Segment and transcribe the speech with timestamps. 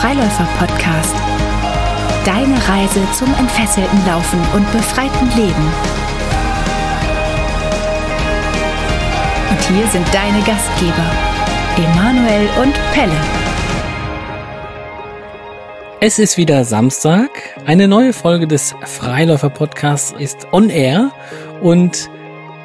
[0.00, 1.14] Freiläufer-Podcast.
[2.24, 5.72] Deine Reise zum entfesselten Laufen und befreiten Leben.
[9.50, 11.04] Und hier sind deine Gastgeber,
[11.76, 13.12] Emanuel und Pelle.
[16.00, 17.28] Es ist wieder Samstag.
[17.66, 21.10] Eine neue Folge des Freiläufer-Podcasts ist on air
[21.60, 22.08] und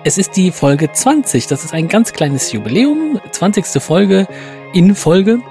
[0.06, 1.48] es ist die Folge 20.
[1.48, 3.20] Das ist ein ganz kleines Jubiläum.
[3.30, 3.84] 20.
[3.84, 4.26] Folge
[4.72, 5.42] in Folge.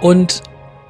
[0.00, 0.42] Und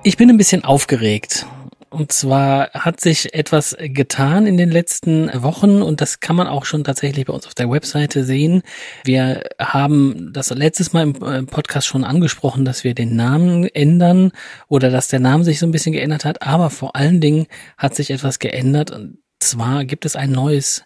[0.06, 1.46] ich bin ein bisschen aufgeregt.
[1.91, 6.64] Und zwar hat sich etwas getan in den letzten Wochen und das kann man auch
[6.64, 8.62] schon tatsächlich bei uns auf der Webseite sehen.
[9.02, 14.30] Wir haben das letztes Mal im äh, Podcast schon angesprochen, dass wir den Namen ändern
[14.69, 16.41] oder dass der Name sich so ein bisschen geändert hat.
[16.41, 18.92] Aber vor allen Dingen hat sich etwas geändert.
[18.92, 20.84] Und zwar gibt es ein neues,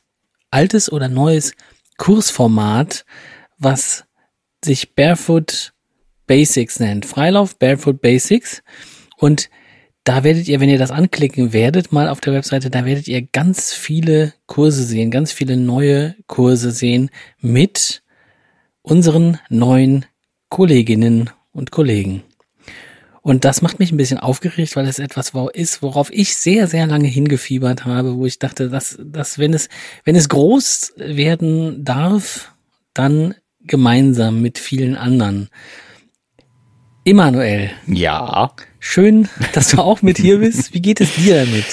[0.51, 1.53] altes oder neues
[1.99, 3.05] Kursformat,
[3.59, 4.07] was
[4.65, 5.75] sich Barefoot
[6.27, 7.05] Basics nennt.
[7.05, 8.63] Freilauf Barefoot Basics.
[9.21, 9.51] Und
[10.05, 13.21] da werdet ihr, wenn ihr das anklicken werdet, mal auf der Webseite, da werdet ihr
[13.21, 18.03] ganz viele Kurse sehen, ganz viele neue Kurse sehen mit
[18.81, 20.07] unseren neuen
[20.49, 22.23] Kolleginnen und Kollegen.
[23.21, 26.87] Und das macht mich ein bisschen aufgeregt, weil es etwas ist, worauf ich sehr, sehr
[26.87, 29.69] lange hingefiebert habe, wo ich dachte, dass, dass wenn es,
[30.05, 32.55] wenn es groß werden darf,
[32.95, 35.51] dann gemeinsam mit vielen anderen.
[37.11, 37.73] Emanuel.
[37.89, 38.53] Ja.
[38.79, 40.73] Schön, dass du auch mit hier bist.
[40.73, 41.65] Wie geht es dir damit?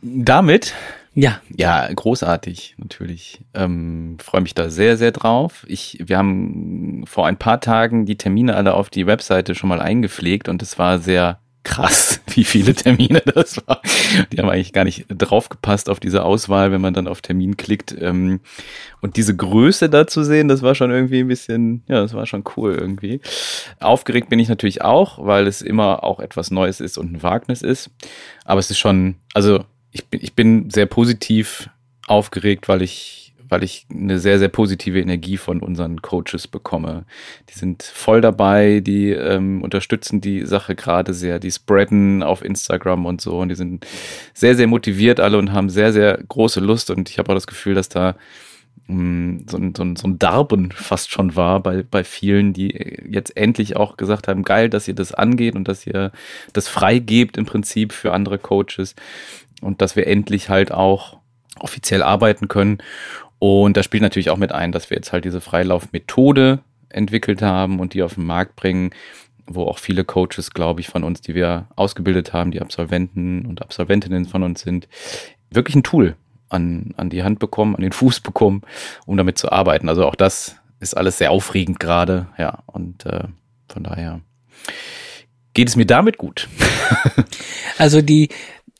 [0.00, 0.74] Damit?
[1.12, 1.40] Ja.
[1.56, 3.40] Ja, großartig, natürlich.
[3.52, 5.64] Ähm, Freue mich da sehr, sehr drauf.
[5.66, 9.80] Ich, wir haben vor ein paar Tagen die Termine alle auf die Webseite schon mal
[9.80, 13.80] eingepflegt und es war sehr krass, wie viele Termine das war.
[14.32, 17.94] Die haben eigentlich gar nicht draufgepasst auf diese Auswahl, wenn man dann auf Termin klickt.
[17.98, 18.40] Ähm,
[19.00, 22.26] und diese Größe da zu sehen, das war schon irgendwie ein bisschen, ja, das war
[22.26, 23.20] schon cool irgendwie.
[23.80, 27.62] Aufgeregt bin ich natürlich auch, weil es immer auch etwas Neues ist und ein Wagnis
[27.62, 27.90] ist.
[28.44, 31.70] Aber es ist schon, also ich bin, ich bin sehr positiv
[32.06, 33.23] aufgeregt, weil ich
[33.54, 37.04] weil ich eine sehr, sehr positive Energie von unseren Coaches bekomme.
[37.50, 43.06] Die sind voll dabei, die ähm, unterstützen die Sache gerade sehr, die spreaden auf Instagram
[43.06, 43.86] und so und die sind
[44.32, 47.46] sehr, sehr motiviert alle und haben sehr, sehr große Lust und ich habe auch das
[47.46, 48.16] Gefühl, dass da
[48.88, 52.70] mm, so ein, so, ein, so ein Darben fast schon war bei, bei vielen, die
[53.08, 56.10] jetzt endlich auch gesagt haben, geil, dass ihr das angeht und dass ihr
[56.52, 58.96] das freigebt im Prinzip für andere Coaches
[59.60, 61.18] und dass wir endlich halt auch
[61.60, 62.78] offiziell arbeiten können.
[63.46, 67.78] Und da spielt natürlich auch mit ein, dass wir jetzt halt diese Freilaufmethode entwickelt haben
[67.78, 68.88] und die auf den Markt bringen,
[69.46, 73.60] wo auch viele Coaches, glaube ich, von uns, die wir ausgebildet haben, die Absolventen und
[73.60, 74.88] Absolventinnen von uns sind,
[75.50, 76.16] wirklich ein Tool
[76.48, 78.62] an, an die Hand bekommen, an den Fuß bekommen,
[79.04, 79.90] um damit zu arbeiten.
[79.90, 83.24] Also auch das ist alles sehr aufregend gerade, ja, und äh,
[83.68, 84.22] von daher
[85.52, 86.48] geht es mir damit gut.
[87.76, 88.30] also die,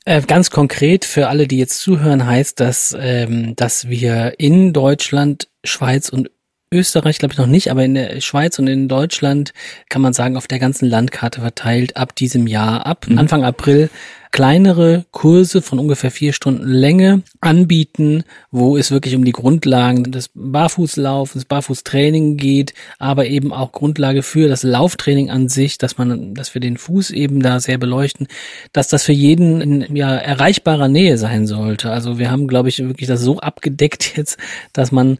[0.04, 5.48] äh, ganz konkret für alle, die jetzt zuhören, heißt das, ähm, dass wir in Deutschland,
[5.64, 6.30] Schweiz und
[6.72, 9.52] Österreich glaube ich noch nicht, aber in der Schweiz und in Deutschland
[9.88, 13.18] kann man sagen, auf der ganzen Landkarte verteilt ab diesem Jahr, ab mhm.
[13.18, 13.90] Anfang April
[14.34, 20.28] kleinere Kurse von ungefähr vier Stunden Länge anbieten, wo es wirklich um die Grundlagen des
[20.34, 26.52] Barfußlaufens, Barfußtraining geht, aber eben auch Grundlage für das Lauftraining an sich, dass man, dass
[26.52, 28.26] wir den Fuß eben da sehr beleuchten,
[28.72, 31.92] dass das für jeden in ja, erreichbarer Nähe sein sollte.
[31.92, 34.36] Also wir haben, glaube ich, wirklich das so abgedeckt jetzt,
[34.72, 35.18] dass man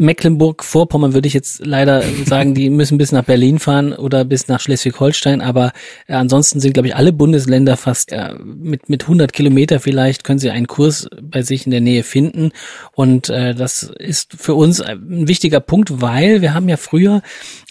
[0.00, 4.60] Mecklenburg-Vorpommern würde ich jetzt leider sagen, die müssen bis nach Berlin fahren oder bis nach
[4.60, 5.72] Schleswig-Holstein, aber
[6.06, 10.38] äh, ansonsten sind, glaube ich, alle Bundesländer fast äh, mit, mit 100 Kilometer vielleicht können
[10.38, 12.52] sie einen Kurs bei sich in der Nähe finden.
[12.92, 17.22] Und äh, das ist für uns ein wichtiger Punkt, weil wir haben ja früher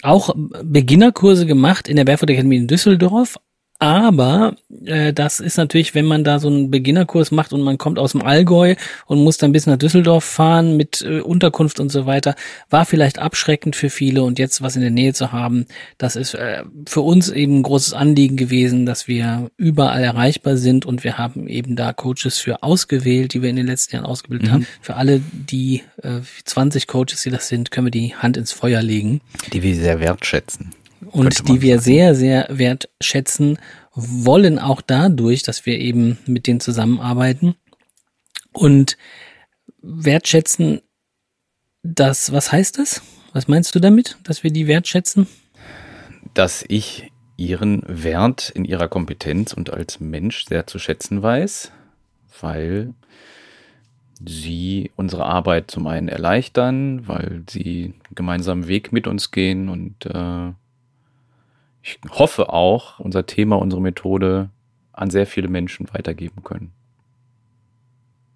[0.02, 3.38] auch Beginnerkurse gemacht in der Barefoot Academy in Düsseldorf,
[3.80, 7.98] aber äh, das ist natürlich, wenn man da so einen Beginnerkurs macht und man kommt
[7.98, 8.74] aus dem Allgäu
[9.06, 12.34] und muss dann bis nach Düsseldorf fahren mit äh, Unterkunft und so weiter,
[12.68, 14.22] war vielleicht abschreckend für viele.
[14.22, 15.64] Und jetzt was in der Nähe zu haben,
[15.96, 20.84] das ist äh, für uns eben ein großes Anliegen gewesen, dass wir überall erreichbar sind
[20.84, 24.48] und wir haben eben da Coaches für ausgewählt, die wir in den letzten Jahren ausgebildet
[24.48, 24.52] mhm.
[24.52, 24.66] haben.
[24.82, 28.82] Für alle die äh, 20 Coaches, die das sind, können wir die Hand ins Feuer
[28.82, 29.22] legen.
[29.54, 30.74] Die wir sehr wertschätzen
[31.12, 33.58] und die wir sehr, sehr wertschätzen
[33.94, 37.54] wollen, auch dadurch, dass wir eben mit denen zusammenarbeiten
[38.52, 38.96] und
[39.82, 40.80] wertschätzen
[41.82, 43.02] das, was heißt das?
[43.32, 45.26] Was meinst du damit, dass wir die wertschätzen?
[46.34, 51.72] Dass ich ihren Wert in ihrer Kompetenz und als Mensch sehr zu schätzen weiß,
[52.40, 52.92] weil
[54.26, 60.52] sie unsere Arbeit zum einen erleichtern, weil sie gemeinsamen Weg mit uns gehen und äh,
[61.82, 64.50] ich hoffe auch, unser Thema, unsere Methode
[64.92, 66.72] an sehr viele Menschen weitergeben können.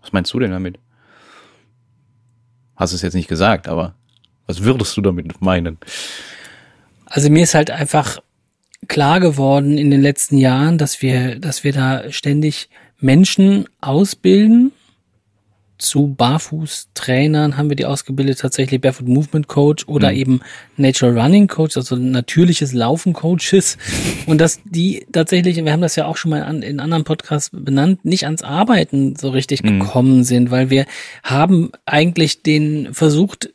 [0.01, 0.79] Was meinst du denn damit?
[2.77, 3.95] Hast es jetzt nicht gesagt, aber
[4.47, 5.79] was würdest du damit meinen?
[7.07, 8.19] Also mir ist halt einfach
[8.89, 12.69] klar geworden in den letzten Jahren, dass wir, dass wir da ständig
[13.01, 14.73] Menschen ausbilden.
[15.79, 20.17] Zu Barfuß-Trainern haben wir die ausgebildet, tatsächlich Barefoot Movement Coach oder mhm.
[20.17, 20.41] eben
[20.77, 23.79] Natural Running Coach, also natürliches Laufen Coaches.
[24.27, 27.51] Und dass die tatsächlich, wir haben das ja auch schon mal an, in anderen Podcasts
[27.53, 29.81] benannt, nicht ans Arbeiten so richtig mhm.
[29.81, 30.87] gekommen sind, weil wir
[31.23, 33.54] haben eigentlich den versucht,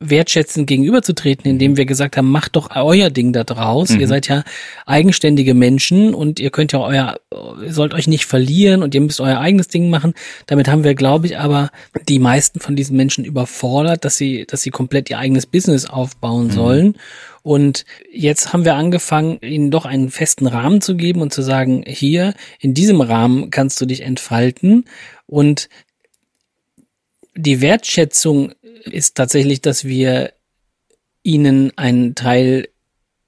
[0.00, 3.90] wertschätzend gegenüberzutreten, indem wir gesagt haben, macht doch euer Ding da draus.
[3.90, 4.00] Mhm.
[4.00, 4.44] Ihr seid ja
[4.86, 7.16] eigenständige Menschen und ihr könnt ja euer,
[7.62, 10.14] ihr sollt euch nicht verlieren und ihr müsst euer eigenes Ding machen.
[10.46, 11.70] Damit haben wir, glaube ich, aber
[12.08, 16.48] die meisten von diesen Menschen überfordert, dass sie, dass sie komplett ihr eigenes Business aufbauen
[16.48, 16.52] mhm.
[16.52, 16.94] sollen.
[17.42, 21.84] Und jetzt haben wir angefangen, ihnen doch einen festen Rahmen zu geben und zu sagen,
[21.86, 24.86] hier, in diesem Rahmen kannst du dich entfalten
[25.26, 25.68] und
[27.36, 28.52] die Wertschätzung
[28.84, 30.32] ist tatsächlich, dass wir
[31.22, 32.68] ihnen einen Teil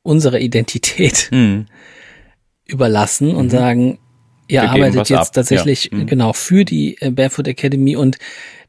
[0.03, 1.67] unserer Identität mhm.
[2.67, 3.51] überlassen und mhm.
[3.51, 3.99] sagen,
[4.49, 5.33] ihr wir arbeitet jetzt ab.
[5.33, 5.99] tatsächlich ja.
[5.99, 6.07] mhm.
[6.07, 8.19] genau für die äh, Barefoot Academy und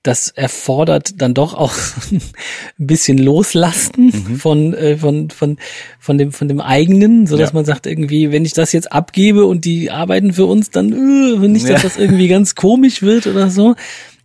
[0.04, 1.74] das erfordert dann doch auch
[2.12, 4.36] ein bisschen Loslasten mhm.
[4.38, 5.58] von, äh, von, von,
[6.00, 7.56] von dem, von dem eigenen, so dass ja.
[7.56, 11.48] man sagt irgendwie, wenn ich das jetzt abgebe und die arbeiten für uns, dann äh,
[11.48, 11.90] nicht, dass ja.
[11.90, 13.76] das irgendwie ganz komisch wird oder so.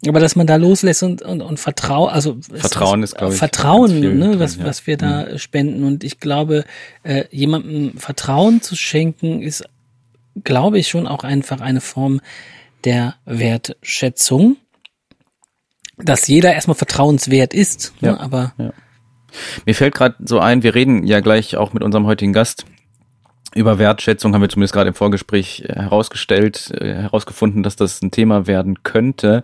[0.08, 3.38] Aber dass man da loslässt und, und, und Vertrauen, also Vertrauen ist, glaube ich.
[3.38, 4.64] Vertrauen, ne, was, ja.
[4.64, 5.38] was wir da mhm.
[5.38, 5.84] spenden.
[5.84, 6.64] Und ich glaube,
[7.04, 9.64] äh, jemandem Vertrauen zu schenken, ist,
[10.43, 12.20] glaube ich, schon auch einfach eine Form
[12.84, 14.56] der Wertschätzung.
[15.99, 18.14] Dass jeder erstmal vertrauenswert ist, ne, ja.
[18.14, 18.55] Ne, aber.
[18.58, 18.72] Ja.
[19.66, 22.66] Mir fällt gerade so ein, wir reden ja gleich auch mit unserem heutigen Gast
[23.54, 28.10] über Wertschätzung haben wir zumindest gerade im Vorgespräch äh, herausgestellt, äh, herausgefunden, dass das ein
[28.10, 29.43] Thema werden könnte.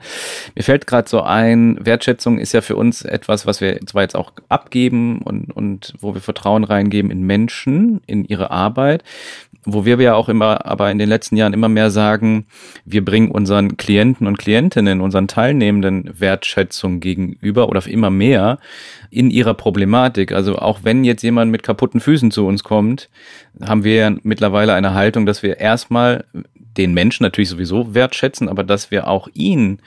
[0.55, 4.17] Mir fällt gerade so ein, Wertschätzung ist ja für uns etwas, was wir zwar jetzt
[4.17, 9.05] auch abgeben und, und wo wir Vertrauen reingeben in Menschen, in ihre Arbeit,
[9.65, 12.47] wo wir ja auch immer, aber in den letzten Jahren immer mehr sagen,
[12.85, 18.59] wir bringen unseren Klienten und Klientinnen, unseren Teilnehmenden Wertschätzung gegenüber oder immer mehr
[19.11, 20.33] in ihrer Problematik.
[20.33, 23.11] Also auch wenn jetzt jemand mit kaputten Füßen zu uns kommt,
[23.61, 26.25] haben wir ja mittlerweile eine Haltung, dass wir erstmal
[26.77, 29.81] den Menschen natürlich sowieso wertschätzen, aber dass wir auch ihn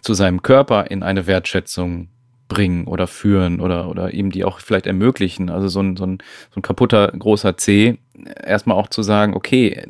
[0.00, 2.08] zu seinem Körper in eine Wertschätzung
[2.52, 5.48] bringen oder führen oder, oder ihm die auch vielleicht ermöglichen.
[5.48, 6.18] Also so ein, so ein,
[6.50, 7.98] so ein kaputter großer C,
[8.44, 9.82] erstmal auch zu sagen, okay,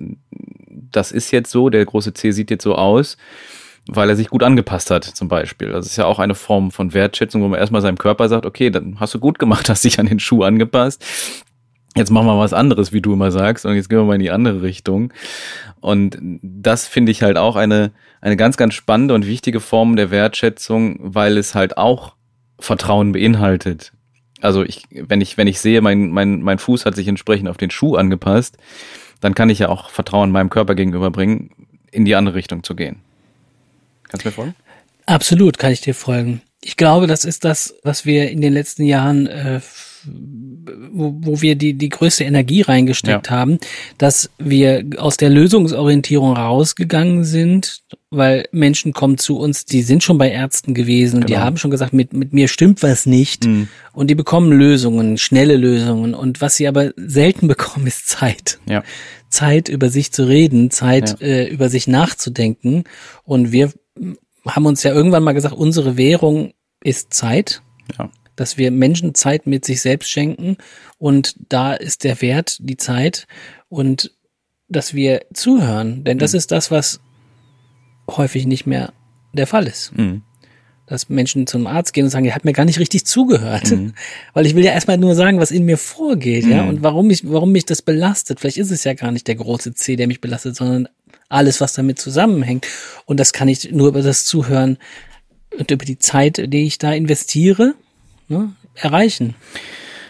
[0.68, 3.16] das ist jetzt so, der große C sieht jetzt so aus,
[3.88, 5.70] weil er sich gut angepasst hat, zum Beispiel.
[5.70, 8.70] Das ist ja auch eine Form von Wertschätzung, wo man erstmal seinem Körper sagt, okay,
[8.70, 11.04] dann hast du gut gemacht, hast dich an den Schuh angepasst.
[11.96, 14.22] Jetzt machen wir was anderes, wie du immer sagst, und jetzt gehen wir mal in
[14.22, 15.12] die andere Richtung.
[15.80, 17.90] Und das finde ich halt auch eine,
[18.22, 22.14] eine ganz, ganz spannende und wichtige Form der Wertschätzung, weil es halt auch
[22.62, 23.92] Vertrauen beinhaltet.
[24.40, 27.56] Also ich, wenn ich, wenn ich sehe, mein, mein, mein Fuß hat sich entsprechend auf
[27.56, 28.56] den Schuh angepasst,
[29.20, 31.50] dann kann ich ja auch Vertrauen meinem Körper gegenüberbringen,
[31.90, 33.00] in die andere Richtung zu gehen.
[34.08, 34.54] Kannst du mir folgen?
[35.06, 36.42] Absolut, kann ich dir folgen.
[36.60, 39.60] Ich glaube, das ist das, was wir in den letzten Jahren äh,
[40.92, 43.32] wo, wo wir die, die größte Energie reingesteckt ja.
[43.32, 43.58] haben,
[43.98, 50.18] dass wir aus der Lösungsorientierung rausgegangen sind, weil Menschen kommen zu uns, die sind schon
[50.18, 51.38] bei Ärzten gewesen und genau.
[51.38, 53.46] die haben schon gesagt, mit, mit mir stimmt was nicht.
[53.46, 53.68] Mhm.
[53.92, 56.14] Und die bekommen Lösungen, schnelle Lösungen.
[56.14, 58.58] Und was sie aber selten bekommen, ist Zeit.
[58.68, 58.82] Ja.
[59.28, 61.26] Zeit über sich zu reden, Zeit ja.
[61.26, 62.84] äh, über sich nachzudenken.
[63.24, 63.72] Und wir
[64.46, 66.52] haben uns ja irgendwann mal gesagt, unsere Währung
[66.82, 67.62] ist Zeit.
[67.98, 70.56] Ja dass wir Menschen Zeit mit sich selbst schenken
[70.98, 73.26] und da ist der Wert, die Zeit
[73.68, 74.12] und
[74.68, 76.38] dass wir zuhören, denn das mhm.
[76.38, 77.00] ist das, was
[78.08, 78.92] häufig nicht mehr
[79.32, 79.96] der Fall ist.
[79.96, 80.22] Mhm.
[80.86, 83.70] Dass Menschen zum Arzt gehen und sagen, er hat mir gar nicht richtig zugehört.
[83.70, 83.94] Mhm.
[84.34, 86.68] Weil ich will ja erstmal nur sagen, was in mir vorgeht, ja, mhm.
[86.68, 88.40] und warum mich, warum mich das belastet.
[88.40, 90.88] Vielleicht ist es ja gar nicht der große C, der mich belastet, sondern
[91.28, 92.66] alles, was damit zusammenhängt.
[93.06, 94.78] Und das kann ich nur über das Zuhören
[95.58, 97.74] und über die Zeit, die ich da investiere,
[98.32, 99.34] ne, erreichen.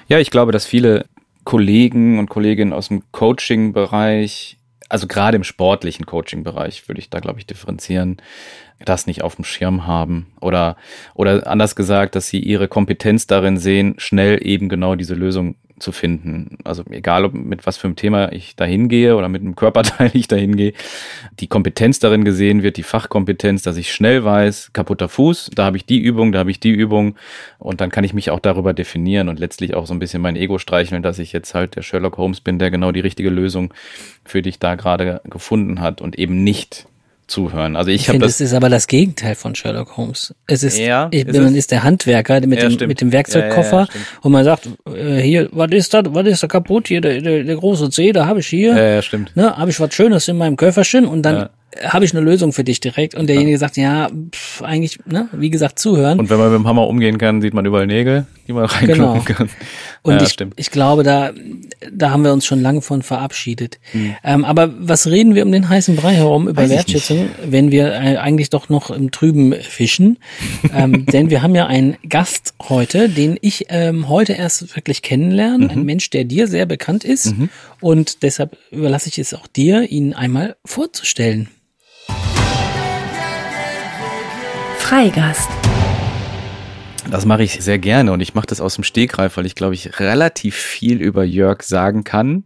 [0.09, 1.07] Ja, ich glaube, dass viele
[1.45, 4.57] Kollegen und Kolleginnen aus dem Coaching-Bereich,
[4.88, 8.19] also gerade im sportlichen Coaching-Bereich, würde ich da, glaube ich, differenzieren,
[8.85, 10.33] das nicht auf dem Schirm haben.
[10.41, 10.76] Oder,
[11.14, 15.92] oder anders gesagt, dass sie ihre Kompetenz darin sehen, schnell eben genau diese Lösung zu
[15.92, 16.56] finden.
[16.64, 20.10] Also egal, ob mit was für einem Thema ich da hingehe oder mit einem Körperteil
[20.14, 20.72] ich da hingehe,
[21.40, 25.76] die Kompetenz darin gesehen wird, die Fachkompetenz, dass ich schnell weiß, kaputter Fuß, da habe
[25.76, 27.16] ich die Übung, da habe ich die Übung
[27.58, 30.36] und dann kann ich mich auch darüber definieren und letztlich auch so ein bisschen mein
[30.36, 33.74] Ego streicheln, dass ich jetzt halt der Sherlock Holmes bin, der genau die richtige Lösung
[34.24, 36.86] für dich da gerade gefunden hat und eben nicht
[37.26, 37.76] zuhören.
[37.76, 40.35] Also ich, ich finde, es ist aber das Gegenteil von Sherlock Holmes.
[40.47, 41.55] Es ist, Ja, ich, ist man es?
[41.55, 42.88] ist der Handwerker mit, Ja, dem, stimmt.
[42.88, 46.47] mit dem Werkzeugkoffer Ja, und man sagt, äh, hier, was ist das, was ist da
[46.47, 49.35] kaputt hier, der, der, der große C, da habe ich hier, Ja, ja, stimmt.
[49.37, 51.49] ne, habe ich was Schönes in meinem Köfferchen und dann.
[51.85, 55.50] Habe ich eine Lösung für dich direkt und derjenige sagt, ja, pff, eigentlich, ne, wie
[55.50, 56.19] gesagt, zuhören.
[56.19, 59.25] Und wenn man mit dem Hammer umgehen kann, sieht man überall Nägel, die man reinkloppen
[59.25, 59.38] Genau.
[59.38, 59.50] kann.
[60.02, 60.55] Und ja, ich, stimmt.
[60.57, 61.33] ich glaube, da,
[61.91, 63.79] da haben wir uns schon lange von verabschiedet.
[63.93, 64.14] Hm.
[64.23, 67.93] Ähm, aber was reden wir um den heißen Brei herum über Weiß Wertschätzung, wenn wir
[67.93, 70.19] äh, eigentlich doch noch im Trüben fischen?
[70.76, 75.64] ähm, denn wir haben ja einen Gast heute, den ich ähm, heute erst wirklich kennenlerne.
[75.64, 75.71] Mhm.
[75.71, 77.35] Ein Mensch, der dir sehr bekannt ist.
[77.81, 81.49] Und deshalb überlasse ich es auch dir, ihn einmal vorzustellen.
[84.92, 85.49] Freigast.
[87.11, 89.72] Das mache ich sehr gerne und ich mache das aus dem Stegreif, weil ich glaube
[89.72, 92.44] ich relativ viel über Jörg sagen kann.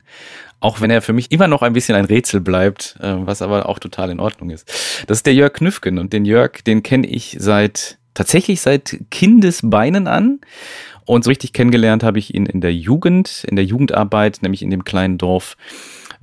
[0.60, 3.68] Auch wenn er für mich immer noch ein bisschen ein Rätsel bleibt, äh, was aber
[3.68, 4.68] auch total in Ordnung ist.
[5.08, 10.06] Das ist der Jörg Knüffgen und den Jörg, den kenne ich seit tatsächlich seit Kindesbeinen
[10.06, 10.38] an.
[11.04, 14.70] Und so richtig kennengelernt habe ich ihn in der Jugend, in der Jugendarbeit, nämlich in
[14.70, 15.56] dem kleinen Dorf,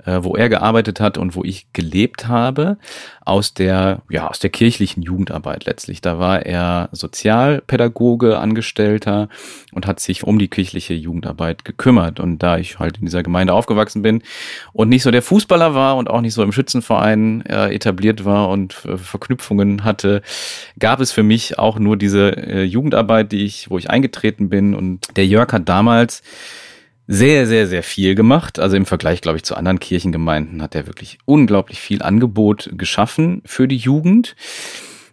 [0.04, 2.76] wo er gearbeitet hat und wo ich gelebt habe,
[3.24, 6.00] aus der, ja, aus der kirchlichen Jugendarbeit letztlich.
[6.00, 9.28] Da war er Sozialpädagoge, Angestellter
[9.72, 12.20] und hat sich um die kirchliche Jugendarbeit gekümmert.
[12.20, 14.22] Und da ich halt in dieser Gemeinde aufgewachsen bin
[14.72, 18.50] und nicht so der Fußballer war und auch nicht so im Schützenverein äh, etabliert war
[18.50, 20.20] und äh, Verknüpfungen hatte,
[20.78, 24.74] gab es für mich auch nur diese äh, Jugendarbeit, die ich, wo ich eingetreten bin.
[24.74, 26.22] Und der Jörg hat damals
[27.06, 28.58] sehr, sehr, sehr viel gemacht.
[28.58, 33.42] Also im Vergleich, glaube ich, zu anderen Kirchengemeinden hat er wirklich unglaublich viel Angebot geschaffen
[33.44, 34.36] für die Jugend.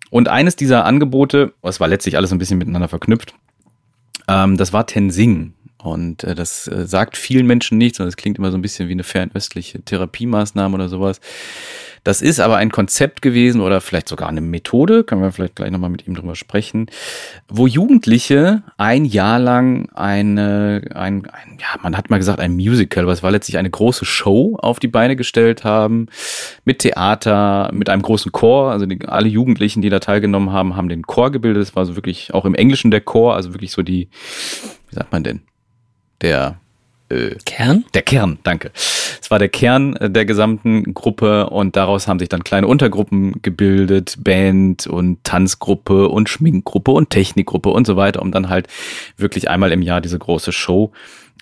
[0.10, 3.34] Und eines dieser Angebote, es war letztlich alles ein bisschen miteinander verknüpft,
[4.28, 5.54] ähm, das war Tensing.
[5.78, 8.88] Und äh, das äh, sagt vielen Menschen nichts und es klingt immer so ein bisschen
[8.88, 11.20] wie eine fernöstliche Therapiemaßnahme oder sowas.
[12.03, 15.70] Das ist aber ein Konzept gewesen oder vielleicht sogar eine Methode, können wir vielleicht gleich
[15.70, 16.88] nochmal mit ihm drüber sprechen,
[17.48, 23.08] wo Jugendliche ein Jahr lang eine, ein, ein, ja, man hat mal gesagt ein Musical,
[23.10, 26.08] es war letztlich eine große Show auf die Beine gestellt haben,
[26.65, 30.89] mit Theater, mit einem großen Chor, also die, alle Jugendlichen, die da teilgenommen haben, haben
[30.89, 33.84] den Chor gebildet, es war so wirklich auch im Englischen der Chor, also wirklich so
[33.84, 34.10] die,
[34.89, 35.41] wie sagt man denn,
[36.22, 36.61] der
[37.12, 37.86] äh, Kern?
[37.94, 38.72] der Kern, danke.
[39.22, 43.41] Es war der Kern äh, der gesamten Gruppe und daraus haben sich dann kleine Untergruppen
[43.41, 48.68] gebildet, Band und Tanzgruppe und Schminkgruppe und Technikgruppe und so weiter, um dann halt
[49.18, 50.91] wirklich einmal im Jahr diese große Show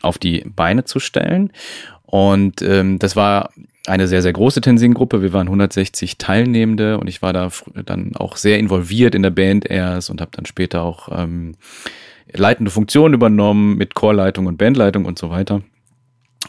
[0.02, 1.52] auf die Beine zu stellen.
[2.06, 3.52] Und ähm, das war
[3.86, 5.22] eine sehr, sehr große Tensing-Gruppe.
[5.22, 7.50] Wir waren 160 Teilnehmende und ich war da
[7.86, 11.56] dann auch sehr involviert in der Band erst und habe dann später auch ähm,
[12.34, 15.62] leitende Funktionen übernommen mit Chorleitung und Bandleitung und so weiter.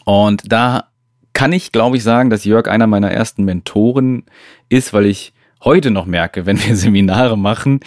[0.05, 0.85] Und da
[1.33, 4.23] kann ich, glaube ich, sagen, dass Jörg einer meiner ersten Mentoren
[4.69, 5.33] ist, weil ich
[5.63, 7.79] heute noch merke, wenn wir Seminare machen,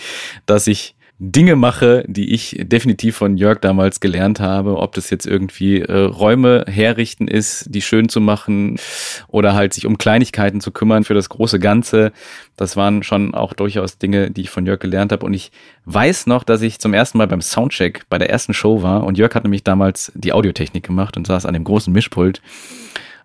[0.46, 5.26] dass ich Dinge mache, die ich definitiv von Jörg damals gelernt habe, ob das jetzt
[5.26, 8.80] irgendwie äh, Räume herrichten ist, die schön zu machen
[9.28, 12.10] oder halt sich um Kleinigkeiten zu kümmern für das große Ganze.
[12.56, 15.24] Das waren schon auch durchaus Dinge, die ich von Jörg gelernt habe.
[15.24, 15.52] Und ich
[15.84, 19.04] weiß noch, dass ich zum ersten Mal beim Soundcheck bei der ersten Show war.
[19.04, 22.42] Und Jörg hat nämlich damals die Audiotechnik gemacht und saß an dem großen Mischpult.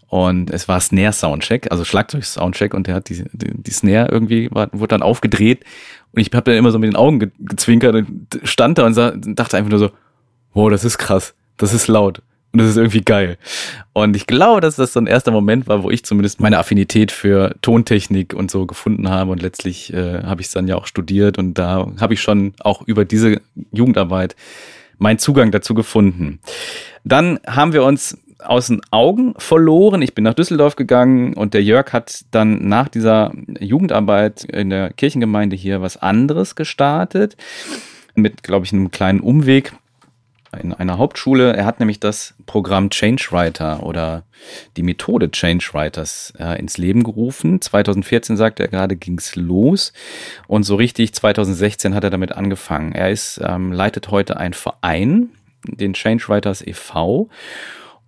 [0.10, 4.10] Und es war Snare Soundcheck, also Schlagzeug Soundcheck und der hat die, die, die Snare
[4.10, 5.63] irgendwie, war, wurde dann aufgedreht
[6.13, 8.93] und ich habe dann immer so mit den Augen ge gezwinkert und stand da und
[8.93, 9.91] sah, dachte einfach nur so,
[10.53, 13.37] wow, das ist krass, das ist laut und das ist irgendwie geil.
[13.93, 17.11] Und ich glaube, dass das so ein erster Moment war, wo ich zumindest meine Affinität
[17.11, 20.87] für Tontechnik und so gefunden habe und letztlich äh, habe ich es dann ja auch
[20.87, 24.35] studiert und da habe ich schon auch über diese Jugendarbeit
[24.97, 26.39] meinen Zugang dazu gefunden.
[27.03, 30.01] Dann haben wir uns aus den Augen verloren.
[30.01, 34.91] Ich bin nach Düsseldorf gegangen und der Jörg hat dann nach dieser Jugendarbeit in der
[34.93, 37.36] Kirchengemeinde hier was anderes gestartet.
[38.15, 39.74] Mit, glaube ich, einem kleinen Umweg
[40.58, 41.55] in einer Hauptschule.
[41.55, 44.24] Er hat nämlich das Programm Change Writer oder
[44.77, 47.62] die Methode Change Writers äh, ins Leben gerufen.
[47.62, 49.93] 2014, sagte er gerade, ging's los.
[50.48, 52.93] Und so richtig 2016 hat er damit angefangen.
[52.93, 55.29] Er ist, ähm, leitet heute einen Verein,
[55.65, 57.29] den Change Writers e.V.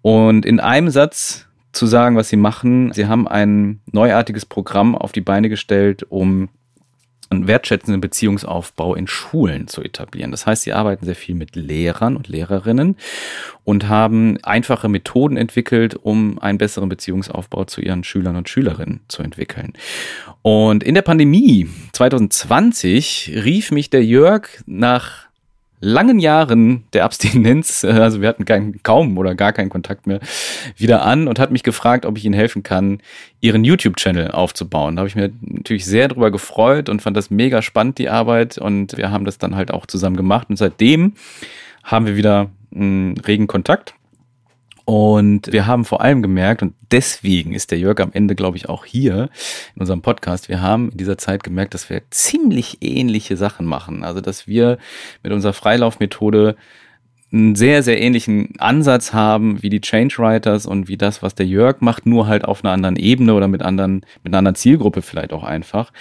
[0.01, 5.11] Und in einem Satz zu sagen, was sie machen, sie haben ein neuartiges Programm auf
[5.11, 6.49] die Beine gestellt, um
[7.31, 10.31] einen wertschätzenden Beziehungsaufbau in Schulen zu etablieren.
[10.31, 12.97] Das heißt, sie arbeiten sehr viel mit Lehrern und Lehrerinnen
[13.63, 19.23] und haben einfache Methoden entwickelt, um einen besseren Beziehungsaufbau zu ihren Schülern und Schülerinnen zu
[19.23, 19.73] entwickeln.
[20.41, 25.30] Und in der Pandemie 2020 rief mich der Jörg nach
[25.81, 30.19] langen Jahren der Abstinenz, also wir hatten kein, kaum oder gar keinen Kontakt mehr,
[30.77, 33.01] wieder an und hat mich gefragt, ob ich ihnen helfen kann,
[33.41, 34.95] ihren YouTube-Channel aufzubauen.
[34.95, 38.57] Da habe ich mir natürlich sehr drüber gefreut und fand das mega spannend, die Arbeit.
[38.59, 40.49] Und wir haben das dann halt auch zusammen gemacht.
[40.49, 41.13] Und seitdem
[41.83, 43.95] haben wir wieder einen regen Kontakt.
[44.91, 48.67] Und wir haben vor allem gemerkt, und deswegen ist der Jörg am Ende, glaube ich,
[48.67, 49.29] auch hier
[49.73, 54.03] in unserem Podcast, wir haben in dieser Zeit gemerkt, dass wir ziemlich ähnliche Sachen machen.
[54.03, 54.79] Also, dass wir
[55.23, 56.57] mit unserer Freilaufmethode
[57.31, 61.45] einen sehr, sehr ähnlichen Ansatz haben wie die Change Writers und wie das, was der
[61.45, 65.01] Jörg macht, nur halt auf einer anderen Ebene oder mit anderen, mit einer anderen Zielgruppe
[65.01, 65.93] vielleicht auch einfach.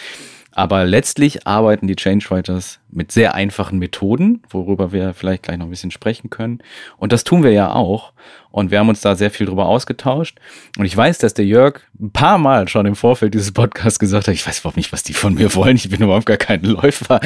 [0.61, 5.65] Aber letztlich arbeiten die Change Writers mit sehr einfachen Methoden, worüber wir vielleicht gleich noch
[5.65, 6.59] ein bisschen sprechen können.
[6.99, 8.13] Und das tun wir ja auch.
[8.51, 10.39] Und wir haben uns da sehr viel drüber ausgetauscht.
[10.77, 14.29] Und ich weiß, dass der Jörg ein paar Mal schon im Vorfeld dieses Podcasts gesagt
[14.29, 15.77] hat, ich weiß überhaupt nicht, was die von mir wollen.
[15.77, 17.21] Ich bin überhaupt gar kein Läufer.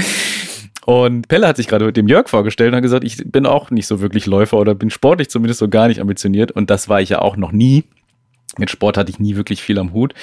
[0.86, 3.72] Und Pelle hat sich gerade mit dem Jörg vorgestellt und hat gesagt, ich bin auch
[3.72, 6.52] nicht so wirklich Läufer oder bin sportlich zumindest so gar nicht ambitioniert.
[6.52, 7.82] Und das war ich ja auch noch nie.
[8.58, 10.14] Mit Sport hatte ich nie wirklich viel am Hut,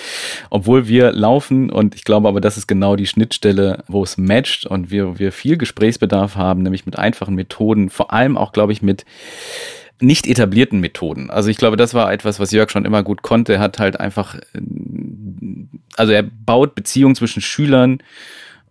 [0.50, 4.66] obwohl wir laufen und ich glaube aber, das ist genau die Schnittstelle, wo es matcht
[4.66, 8.82] und wir, wir viel Gesprächsbedarf haben, nämlich mit einfachen Methoden, vor allem auch, glaube ich,
[8.82, 9.06] mit
[10.02, 11.30] nicht etablierten Methoden.
[11.30, 13.54] Also ich glaube, das war etwas, was Jörg schon immer gut konnte.
[13.54, 14.36] Er hat halt einfach,
[15.96, 18.00] also er baut Beziehungen zwischen Schülern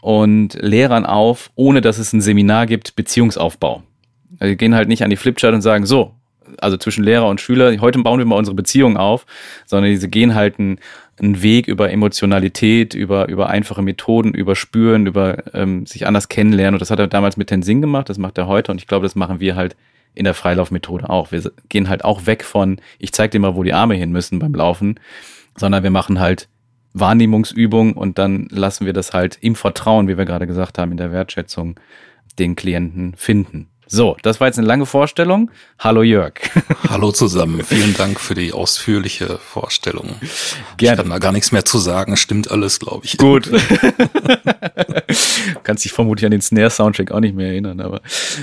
[0.00, 3.83] und Lehrern auf, ohne dass es ein Seminar gibt, Beziehungsaufbau.
[4.38, 6.14] Wir gehen halt nicht an die Flipchart und sagen, so,
[6.59, 9.26] also zwischen Lehrer und Schüler, heute bauen wir mal unsere Beziehung auf,
[9.66, 10.78] sondern diese gehen halt einen,
[11.21, 16.75] einen Weg über Emotionalität, über, über einfache Methoden, über Spüren, über ähm, sich anders kennenlernen.
[16.76, 19.04] Und das hat er damals mit Tenzing gemacht, das macht er heute und ich glaube,
[19.04, 19.76] das machen wir halt
[20.14, 21.33] in der Freilaufmethode auch.
[21.33, 24.38] Wir gehen halt auch weg von, ich zeig dir mal, wo die Arme hin müssen
[24.38, 24.99] beim Laufen,
[25.57, 26.49] sondern wir machen halt
[26.92, 30.97] Wahrnehmungsübung und dann lassen wir das halt im Vertrauen, wie wir gerade gesagt haben, in
[30.97, 31.78] der Wertschätzung
[32.38, 33.69] den Klienten finden.
[33.92, 35.50] So, das war jetzt eine lange Vorstellung.
[35.80, 36.35] Hallo Jörg.
[36.88, 37.64] Hallo zusammen.
[37.64, 40.14] Vielen Dank für die ausführliche Vorstellung.
[40.76, 40.94] Gerne.
[40.94, 42.16] Ich kann da gar nichts mehr zu sagen.
[42.16, 43.16] Stimmt alles, glaube ich.
[43.16, 43.50] Gut.
[45.64, 48.00] Kannst dich vermutlich an den Snare-Soundcheck auch nicht mehr erinnern, aber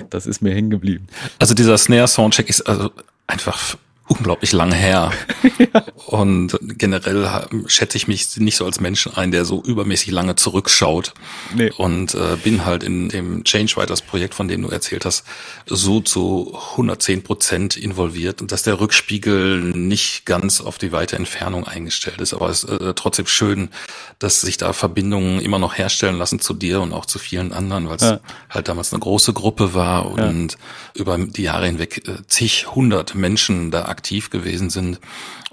[0.09, 1.07] das ist mir hängen geblieben.
[1.39, 2.91] Also dieser Snare-Soundcheck ist also
[3.25, 5.11] einfach unglaublich lang her.
[5.59, 5.83] ja.
[6.05, 11.13] Und generell schätze ich mich nicht so als Menschen ein, der so übermäßig lange zurückschaut.
[11.53, 11.71] Nee.
[11.77, 15.25] Und äh, bin halt in dem Change Writers Projekt, von dem du erzählt hast,
[15.65, 21.67] so zu 110 Prozent involviert und dass der Rückspiegel nicht ganz auf die weite Entfernung
[21.67, 22.33] eingestellt ist.
[22.33, 23.69] Aber es ist äh, trotzdem schön,
[24.19, 27.89] dass sich da Verbindungen immer noch herstellen lassen zu dir und auch zu vielen anderen,
[27.89, 28.19] weil es ja.
[28.49, 30.57] halt damals eine große Gruppe war und ja.
[31.01, 34.99] über die Jahre hinweg äh, zig, hundert Menschen da aktiv gewesen sind.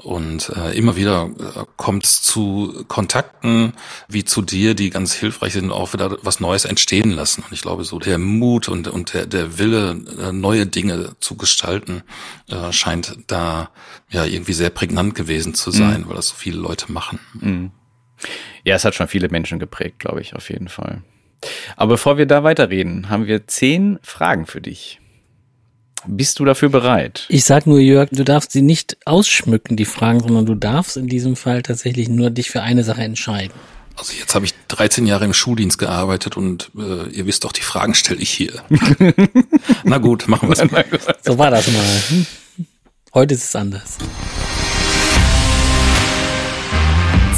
[0.03, 3.73] Und äh, immer wieder äh, kommt es zu Kontakten
[4.07, 7.43] wie zu dir, die ganz hilfreich sind und auch wieder was Neues entstehen lassen.
[7.43, 11.37] Und ich glaube, so der Mut und, und der, der Wille, äh, neue Dinge zu
[11.37, 12.03] gestalten,
[12.51, 13.71] äh, scheint da
[14.11, 16.09] ja irgendwie sehr prägnant gewesen zu sein, mhm.
[16.09, 17.19] weil das so viele Leute machen.
[17.41, 17.71] Mhm.
[18.63, 21.03] Ja, es hat schon viele Menschen geprägt, glaube ich, auf jeden Fall.
[21.77, 25.01] Aber bevor wir da weiterreden, haben wir zehn Fragen für dich.
[26.07, 27.25] Bist du dafür bereit?
[27.29, 31.07] Ich sag nur, Jörg, du darfst sie nicht ausschmücken, die Fragen, sondern du darfst in
[31.09, 33.55] diesem Fall tatsächlich nur dich für eine Sache entscheiden.
[33.97, 37.63] Also jetzt habe ich 13 Jahre im Schuldienst gearbeitet und äh, ihr wisst doch, die
[37.63, 38.53] Fragen stelle ich hier.
[39.85, 40.85] Na gut, machen wir es mal.
[41.23, 42.27] So war das mal.
[43.15, 43.97] Heute ist es anders.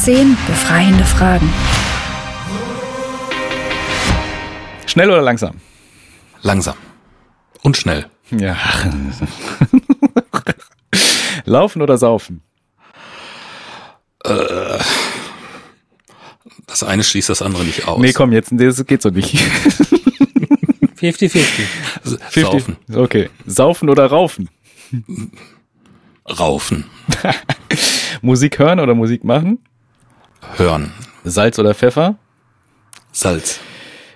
[0.03, 1.53] Zehn befreiende Fragen.
[4.87, 5.61] Schnell oder langsam?
[6.43, 6.77] Langsam.
[7.63, 8.07] Und schnell.
[8.31, 8.57] Ja.
[11.45, 12.43] Laufen oder saufen?
[14.25, 14.79] Äh,
[16.67, 18.01] das eine schließt das andere nicht aus.
[18.01, 19.35] Nee, komm, jetzt, das geht so nicht.
[21.01, 22.41] 50-50.
[22.41, 22.77] Saufen.
[22.93, 23.31] Okay.
[23.47, 24.49] Saufen oder raufen?
[26.29, 26.87] Raufen.
[28.23, 29.59] Musik hören oder Musik machen?
[30.57, 30.93] Hören.
[31.25, 32.17] Salz oder Pfeffer?
[33.13, 33.61] Salz.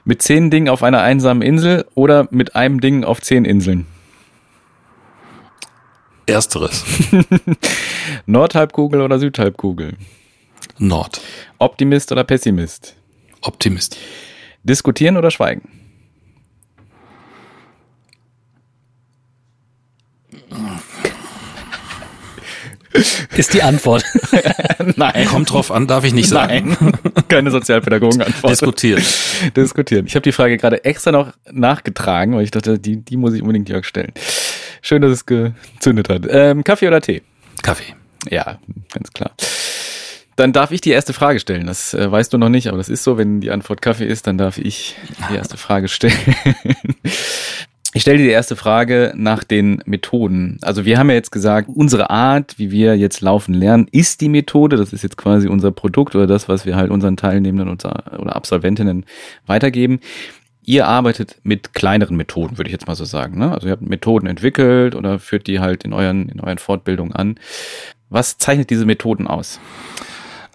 [0.04, 3.86] Mit zehn Dingen auf einer einsamen Insel oder mit einem Ding auf zehn Inseln?
[6.30, 6.84] Ersteres.
[8.26, 9.96] Nordhalbkugel oder Südhalbkugel?
[10.78, 11.20] Nord.
[11.58, 12.94] Optimist oder Pessimist?
[13.42, 13.96] Optimist.
[14.62, 15.80] Diskutieren oder schweigen?
[23.36, 24.04] Ist die Antwort.
[24.96, 25.26] Nein.
[25.26, 26.76] Kommt drauf an, darf ich nicht sagen.
[26.80, 26.92] Nein.
[27.28, 28.50] Keine Sozialpädagogen-Antwort.
[28.50, 29.02] Diskutieren.
[29.56, 30.06] Diskutieren.
[30.06, 33.42] Ich habe die Frage gerade extra noch nachgetragen, weil ich dachte, die, die muss ich
[33.42, 34.12] unbedingt Jörg stellen.
[34.82, 36.26] Schön, dass es gezündet hat.
[36.28, 37.22] Ähm, Kaffee oder Tee?
[37.62, 37.94] Kaffee.
[38.28, 38.58] Ja,
[38.92, 39.32] ganz klar.
[40.36, 41.66] Dann darf ich die erste Frage stellen.
[41.66, 43.18] Das äh, weißt du noch nicht, aber das ist so.
[43.18, 44.96] Wenn die Antwort Kaffee ist, dann darf ich
[45.30, 46.14] die erste Frage stellen.
[47.92, 50.58] Ich stelle dir die erste Frage nach den Methoden.
[50.62, 54.28] Also wir haben ja jetzt gesagt, unsere Art, wie wir jetzt laufen lernen, ist die
[54.28, 54.76] Methode.
[54.76, 59.06] Das ist jetzt quasi unser Produkt oder das, was wir halt unseren Teilnehmenden oder Absolventinnen
[59.46, 59.98] weitergeben.
[60.70, 63.40] Ihr arbeitet mit kleineren Methoden, würde ich jetzt mal so sagen.
[63.40, 63.50] Ne?
[63.50, 67.40] Also ihr habt Methoden entwickelt oder führt die halt in euren, in euren Fortbildungen an.
[68.08, 69.58] Was zeichnet diese Methoden aus?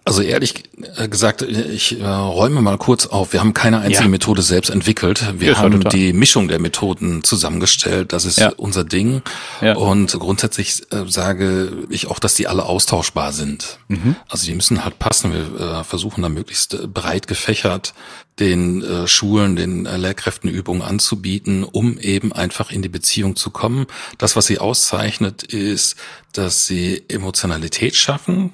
[0.08, 0.66] Also ehrlich
[0.98, 3.34] äh, gesagt, ich äh, räume mal kurz auf.
[3.34, 4.10] Wir haben keine einzige ja.
[4.10, 5.34] Methode selbst entwickelt.
[5.40, 8.14] Wir ja, haben die Mischung der Methoden zusammengestellt.
[8.14, 8.52] Das ist ja.
[8.56, 9.24] unser Ding.
[9.62, 13.80] Und grundsätzlich äh, sage ich auch, dass die alle austauschbar sind.
[13.88, 14.16] Mhm.
[14.30, 15.34] Also die müssen halt passen.
[15.34, 17.96] Wir äh, versuchen da möglichst breit gefächert
[18.40, 23.50] den äh, Schulen, den äh, Lehrkräften Übungen anzubieten, um eben einfach in die Beziehung zu
[23.50, 23.88] kommen.
[24.18, 25.96] Das, was sie auszeichnet, ist,
[26.34, 28.52] dass sie Emotionalität schaffen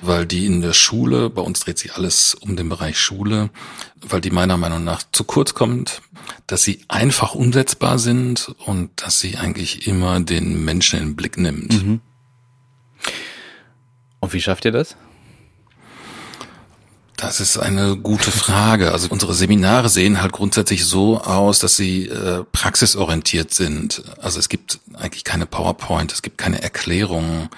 [0.00, 3.50] weil die in der Schule, bei uns dreht sich alles um den Bereich Schule,
[4.00, 6.02] weil die meiner Meinung nach zu kurz kommt,
[6.46, 11.38] dass sie einfach umsetzbar sind und dass sie eigentlich immer den Menschen in den Blick
[11.38, 11.72] nimmt.
[11.72, 12.00] Mhm.
[14.20, 14.96] Und wie schafft ihr das?
[17.16, 18.92] Das ist eine gute Frage.
[18.92, 24.02] Also unsere Seminare sehen halt grundsätzlich so aus, dass sie äh, praxisorientiert sind.
[24.20, 27.48] Also es gibt eigentlich keine PowerPoint, es gibt keine Erklärungen,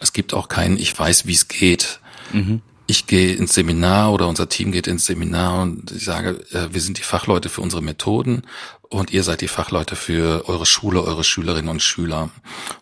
[0.00, 2.00] es gibt auch kein Ich weiß, wie es geht.
[2.32, 6.68] Mhm ich gehe ins Seminar oder unser Team geht ins Seminar und ich sage, äh,
[6.72, 8.42] wir sind die Fachleute für unsere Methoden
[8.88, 12.30] und ihr seid die Fachleute für eure Schule, eure Schülerinnen und Schüler.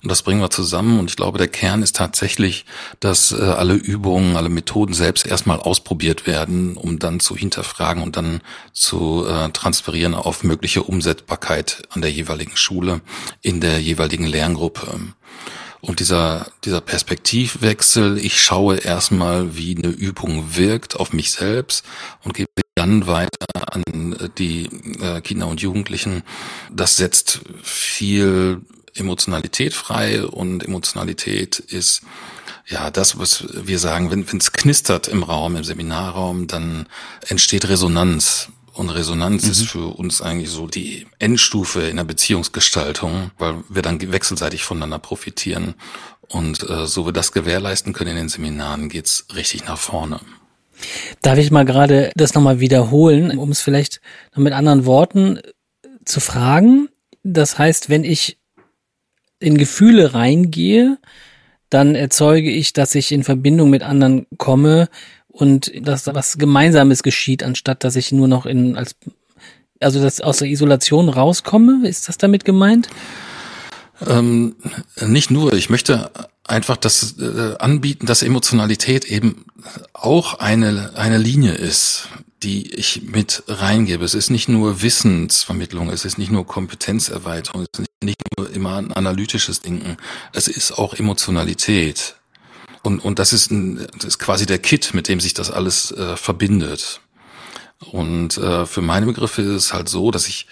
[0.03, 2.67] Und das bringen wir zusammen und ich glaube, der Kern ist tatsächlich,
[3.01, 8.17] dass äh, alle Übungen, alle Methoden selbst erstmal ausprobiert werden, um dann zu hinterfragen und
[8.17, 13.01] dann zu äh, transferieren auf mögliche Umsetzbarkeit an der jeweiligen Schule,
[13.41, 15.01] in der jeweiligen Lerngruppe.
[15.85, 21.85] Und dieser, dieser Perspektivwechsel, ich schaue erstmal, wie eine Übung wirkt auf mich selbst
[22.23, 24.65] und gebe dann weiter an die
[25.03, 26.23] äh, Kinder und Jugendlichen.
[26.73, 28.63] Das setzt viel
[28.95, 32.01] Emotionalität frei und Emotionalität ist
[32.67, 36.87] ja das, was wir sagen, wenn es knistert im Raum, im Seminarraum, dann
[37.29, 38.49] entsteht Resonanz.
[38.75, 39.51] Und Resonanz mhm.
[39.51, 44.99] ist für uns eigentlich so die Endstufe in der Beziehungsgestaltung, weil wir dann wechselseitig voneinander
[44.99, 45.75] profitieren.
[46.29, 50.21] Und äh, so wir das gewährleisten können in den Seminaren, geht's richtig nach vorne.
[51.23, 54.01] Darf ich mal gerade das nochmal wiederholen, um es vielleicht
[54.35, 55.41] noch mit anderen Worten
[56.05, 56.89] zu fragen?
[57.23, 58.39] Das heißt, wenn ich
[59.39, 60.99] in Gefühle reingehe,
[61.71, 64.89] dann erzeuge ich, dass ich in Verbindung mit anderen komme,
[65.35, 68.95] und dass was Gemeinsames geschieht, anstatt dass ich nur noch in als
[69.81, 72.89] also dass aus der Isolation rauskomme, ist das damit gemeint?
[74.07, 74.55] Ähm,
[75.05, 75.53] nicht nur.
[75.53, 76.11] Ich möchte
[76.45, 79.45] einfach das äh, anbieten, dass Emotionalität eben
[79.93, 82.09] auch eine eine Linie ist,
[82.45, 84.05] die ich mit reingebe.
[84.05, 88.77] Es ist nicht nur Wissensvermittlung, es ist nicht nur Kompetenzerweiterung, es ist nicht nur immer
[88.77, 89.97] ein analytisches Denken,
[90.33, 92.15] es ist auch Emotionalität.
[92.85, 95.91] Und, und das ist, ein, das ist quasi der Kit, mit dem sich das alles
[95.93, 97.01] äh, verbindet.
[97.91, 100.47] Und äh, für meine Begriffe ist es halt so, dass ich,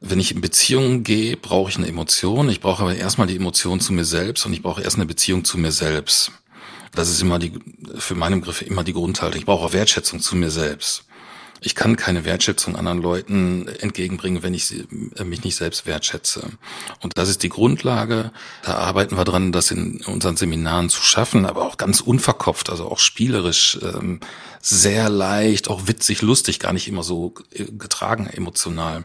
[0.00, 2.48] wenn ich in Beziehungen gehe, brauche ich eine Emotion.
[2.48, 5.44] Ich brauche aber erstmal die Emotion zu mir selbst und ich brauche erst eine Beziehung
[5.44, 6.30] zu mir selbst.
[6.94, 7.52] Das ist immer die,
[7.96, 9.38] für meine Begriffe immer die Grundhaltung.
[9.38, 11.04] Ich brauche auch Wertschätzung zu mir selbst
[11.62, 14.74] ich kann keine Wertschätzung anderen Leuten entgegenbringen, wenn ich
[15.16, 16.50] äh, mich nicht selbst wertschätze.
[17.00, 18.32] Und das ist die Grundlage.
[18.64, 22.90] Da arbeiten wir dran, das in unseren Seminaren zu schaffen, aber auch ganz unverkopft, also
[22.90, 24.20] auch spielerisch, ähm,
[24.60, 29.04] sehr leicht, auch witzig, lustig, gar nicht immer so äh, getragen emotional.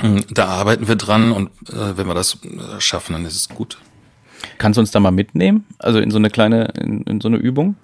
[0.00, 2.38] Hm, da arbeiten wir dran und äh, wenn wir das
[2.78, 3.78] schaffen, dann ist es gut.
[4.58, 5.66] Kannst du uns da mal mitnehmen?
[5.78, 7.76] Also in so eine kleine, in, in so eine Übung?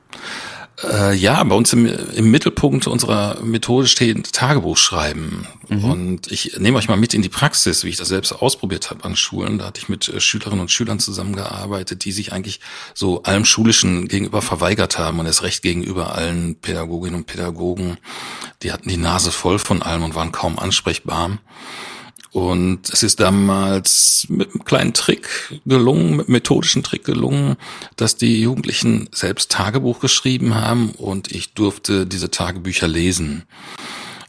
[0.83, 5.47] Äh, ja, bei uns im, im Mittelpunkt unserer Methode steht Tagebuch schreiben.
[5.69, 5.85] Mhm.
[5.85, 9.05] Und ich nehme euch mal mit in die Praxis, wie ich das selbst ausprobiert habe
[9.05, 9.59] an Schulen.
[9.59, 12.61] Da hatte ich mit äh, Schülerinnen und Schülern zusammengearbeitet, die sich eigentlich
[12.93, 17.99] so allem Schulischen gegenüber verweigert haben und erst recht gegenüber allen Pädagoginnen und Pädagogen.
[18.63, 21.39] Die hatten die Nase voll von allem und waren kaum ansprechbar.
[22.35, 25.29] Und es ist damals mit einem kleinen Trick
[25.67, 27.55] gelungen, mit methodischen Trick gelungen,
[27.95, 33.45] dass die Jugendlichen selbst Tagebuch geschrieben haben und ich durfte diese Tagebücher lesen.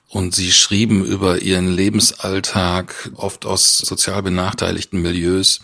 [0.07, 5.61] Und sie schrieben über ihren Lebensalltag, oft aus sozial benachteiligten Milieus.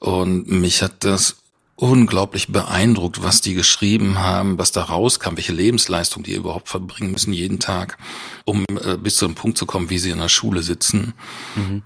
[0.00, 1.36] Und mich hat das
[1.80, 7.32] unglaublich beeindruckt, was die geschrieben haben, was da rauskam, welche Lebensleistung die überhaupt verbringen müssen
[7.32, 7.96] jeden Tag,
[8.44, 11.14] um äh, bis zu dem Punkt zu kommen, wie sie in der Schule sitzen.
[11.56, 11.82] Mhm.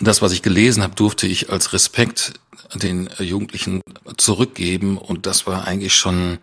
[0.00, 2.34] Das, was ich gelesen habe, durfte ich als Respekt
[2.74, 3.80] den Jugendlichen
[4.18, 6.38] zurückgeben und das war eigentlich schon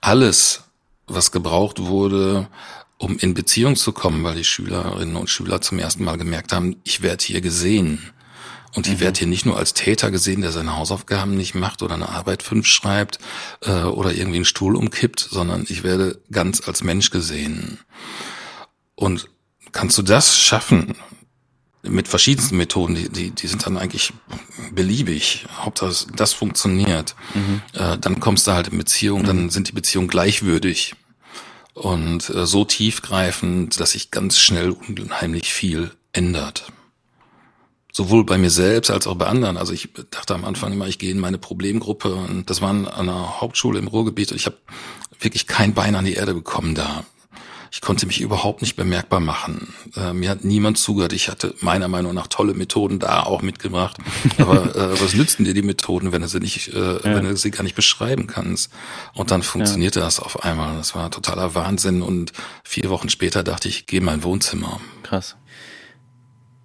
[0.00, 0.62] alles,
[1.06, 2.48] was gebraucht wurde,
[2.96, 6.76] um in Beziehung zu kommen, weil die Schülerinnen und Schüler zum ersten Mal gemerkt haben,
[6.84, 7.98] ich werde hier gesehen.
[8.74, 9.00] Und ich mhm.
[9.00, 12.42] werde hier nicht nur als Täter gesehen, der seine Hausaufgaben nicht macht oder eine Arbeit
[12.42, 13.18] fünf schreibt
[13.62, 17.78] äh, oder irgendwie einen Stuhl umkippt, sondern ich werde ganz als Mensch gesehen.
[18.94, 19.28] Und
[19.72, 20.94] kannst du das schaffen
[21.82, 24.12] mit verschiedensten Methoden, die, die, die sind dann eigentlich
[24.70, 25.46] beliebig.
[25.58, 27.16] Hauptsache das funktioniert.
[27.34, 27.62] Mhm.
[27.74, 29.50] Äh, dann kommst du halt in Beziehung, dann mhm.
[29.50, 30.94] sind die Beziehungen gleichwürdig
[31.74, 36.72] und äh, so tiefgreifend, dass sich ganz schnell unheimlich viel ändert
[37.92, 39.56] sowohl bei mir selbst als auch bei anderen.
[39.56, 42.88] Also ich dachte am Anfang immer, ich gehe in meine Problemgruppe und das war an
[42.88, 44.56] einer Hauptschule im Ruhrgebiet und ich habe
[45.20, 47.04] wirklich kein Bein an die Erde bekommen da.
[47.70, 49.72] Ich konnte mich überhaupt nicht bemerkbar machen.
[49.96, 51.14] Äh, mir hat niemand zugehört.
[51.14, 53.96] Ich hatte meiner Meinung nach tolle Methoden da auch mitgebracht.
[54.36, 57.02] Aber äh, was nützen dir die Methoden, wenn du sie nicht, äh, ja.
[57.02, 58.70] wenn du sie gar nicht beschreiben kannst?
[59.14, 60.04] Und dann funktionierte ja.
[60.04, 60.76] das auf einmal.
[60.76, 62.02] Das war totaler Wahnsinn.
[62.02, 64.78] Und vier Wochen später dachte ich, ich gehe in mein Wohnzimmer.
[65.02, 65.36] Krass.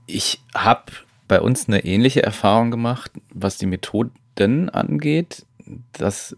[0.08, 0.92] Ich habe
[1.28, 5.46] bei uns eine ähnliche Erfahrung gemacht, was die Methoden angeht,
[5.94, 6.36] dass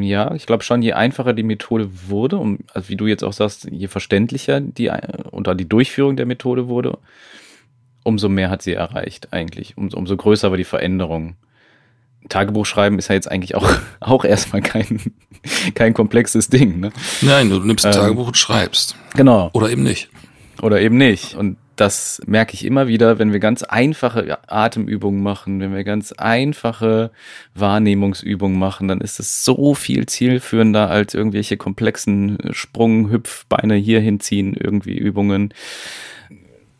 [0.00, 3.32] ja, ich glaube schon, je einfacher die Methode wurde, um, also wie du jetzt auch
[3.32, 4.90] sagst, je verständlicher die
[5.32, 6.98] oder die Durchführung der Methode wurde,
[8.02, 9.76] umso mehr hat sie erreicht eigentlich.
[9.76, 11.36] Um, umso größer war die Veränderung.
[12.28, 13.68] Tagebuch schreiben ist ja jetzt eigentlich auch,
[14.00, 15.00] auch erstmal kein,
[15.74, 16.80] kein komplexes Ding.
[16.80, 16.92] Ne?
[17.20, 18.96] Nein, du nimmst ein ähm, Tagebuch und schreibst.
[19.14, 19.50] Genau.
[19.52, 20.08] Oder eben nicht.
[20.62, 21.34] Oder eben nicht.
[21.34, 26.12] Und das merke ich immer wieder, wenn wir ganz einfache Atemübungen machen, wenn wir ganz
[26.12, 27.10] einfache
[27.54, 34.00] Wahrnehmungsübungen machen, dann ist es so viel zielführender als irgendwelche komplexen Sprung, Hüpf, Beine hier
[34.00, 35.52] hinziehen, irgendwie Übungen.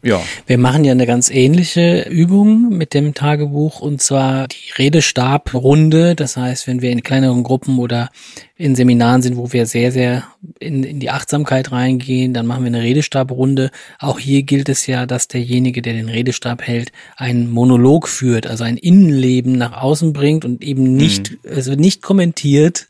[0.02, 0.22] Ja.
[0.46, 6.14] Wir machen ja eine ganz ähnliche Übung mit dem Tagebuch und zwar die Redestabrunde.
[6.14, 8.11] Das heißt, wenn wir in kleineren Gruppen oder
[8.56, 10.24] in Seminaren sind, wo wir sehr, sehr
[10.61, 13.70] in, in die Achtsamkeit reingehen, dann machen wir eine Redestabrunde.
[13.98, 18.64] Auch hier gilt es ja, dass derjenige, der den Redestab hält, einen Monolog führt, also
[18.64, 21.38] ein Innenleben nach außen bringt und eben nicht, mhm.
[21.50, 22.87] es wird nicht kommentiert,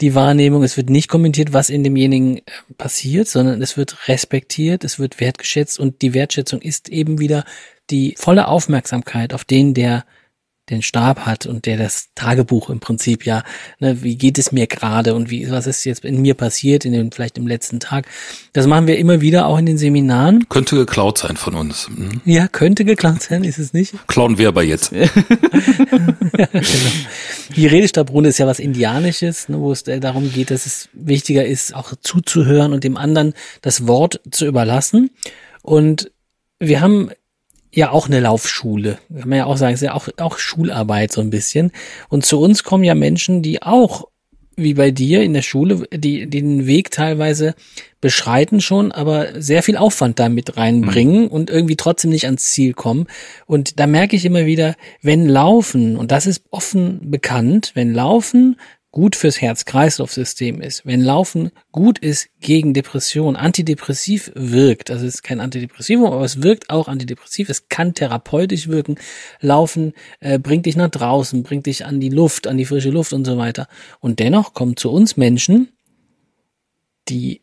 [0.00, 2.42] die Wahrnehmung, es wird nicht kommentiert, was in demjenigen äh,
[2.76, 7.44] passiert, sondern es wird respektiert, es wird wertgeschätzt und die Wertschätzung ist eben wieder
[7.90, 10.04] die volle Aufmerksamkeit auf den, der
[10.70, 13.42] den Stab hat und der das Tagebuch im Prinzip ja,
[13.78, 16.92] ne, wie geht es mir gerade und wie, was ist jetzt in mir passiert, in
[16.92, 18.06] dem, vielleicht im letzten Tag.
[18.52, 20.48] Das machen wir immer wieder auch in den Seminaren.
[20.48, 21.88] Könnte geklaut sein von uns.
[21.88, 22.20] Mhm.
[22.24, 23.94] Ja, könnte geklaut sein, ist es nicht?
[24.06, 24.92] Klauen wir aber jetzt.
[24.92, 26.62] ja, genau.
[27.56, 31.74] Die Redestabrunde ist ja was Indianisches, ne, wo es darum geht, dass es wichtiger ist,
[31.74, 35.10] auch zuzuhören und dem anderen das Wort zu überlassen.
[35.62, 36.10] Und
[36.58, 37.10] wir haben
[37.72, 38.98] ja auch eine Laufschule.
[39.14, 41.72] Kann man ja auch sagen, ist ja auch, auch Schularbeit so ein bisschen.
[42.08, 44.08] Und zu uns kommen ja Menschen, die auch,
[44.58, 47.54] wie bei dir in der Schule, die, die den Weg teilweise
[48.00, 51.28] beschreiten schon, aber sehr viel Aufwand damit reinbringen mhm.
[51.28, 53.06] und irgendwie trotzdem nicht ans Ziel kommen.
[53.46, 58.56] Und da merke ich immer wieder, wenn Laufen, und das ist offen bekannt, wenn Laufen
[58.90, 65.22] gut fürs Herz-Kreislauf-System ist, wenn Laufen gut ist gegen Depression, antidepressiv wirkt, also es ist
[65.22, 68.96] kein Antidepressivum, aber es wirkt auch antidepressiv, es kann therapeutisch wirken.
[69.40, 73.12] Laufen äh, bringt dich nach draußen, bringt dich an die Luft, an die frische Luft
[73.12, 73.68] und so weiter.
[74.00, 75.68] Und dennoch kommen zu uns Menschen,
[77.08, 77.42] die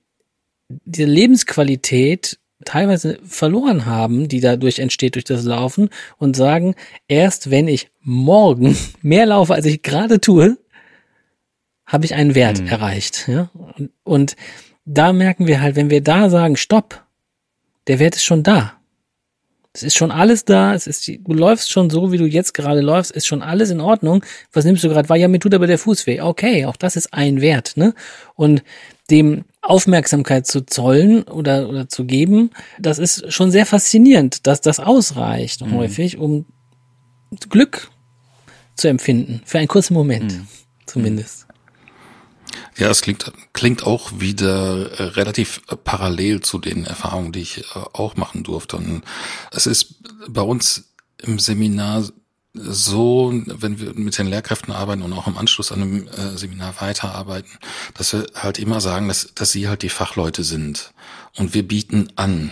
[0.67, 6.75] diese Lebensqualität teilweise verloren haben, die dadurch entsteht durch das Laufen und sagen,
[7.08, 10.58] erst wenn ich morgen mehr laufe, als ich gerade tue,
[11.86, 12.67] habe ich einen Wert mhm.
[12.67, 13.28] erreicht.
[13.28, 13.50] Ja?
[13.54, 14.36] Und, und
[14.86, 17.04] da merken wir halt, wenn wir da sagen, stopp,
[17.88, 18.74] der Wert ist schon da.
[19.74, 22.80] Es ist schon alles da, es ist, du läufst schon so, wie du jetzt gerade
[22.80, 24.24] läufst, ist schon alles in Ordnung.
[24.54, 25.10] Was nimmst du gerade?
[25.10, 26.21] War ja, mir tut aber der Fuß weh.
[26.21, 27.93] Okay, auch das ist ein Wert, ne?
[28.36, 28.63] Und
[29.12, 34.80] dem Aufmerksamkeit zu zollen oder, oder zu geben, das ist schon sehr faszinierend, dass das
[34.80, 35.74] ausreicht mhm.
[35.74, 36.45] häufig, um
[37.50, 37.91] Glück
[38.76, 39.41] zu empfinden.
[39.43, 40.48] Für einen kurzen Moment, mhm.
[40.86, 41.44] zumindest.
[42.78, 47.60] Ja, es klingt, klingt auch wieder äh, relativ äh, parallel zu den Erfahrungen, die ich
[47.60, 48.76] äh, auch machen durfte.
[48.76, 49.04] Und
[49.52, 49.96] es ist
[50.28, 50.90] bei uns
[51.22, 52.04] im Seminar
[52.54, 57.52] so, wenn wir mit den Lehrkräften arbeiten und auch im Anschluss an äh, Seminar weiterarbeiten,
[57.94, 60.94] dass wir halt immer sagen, dass, dass sie halt die Fachleute sind.
[61.36, 62.52] Und wir bieten an.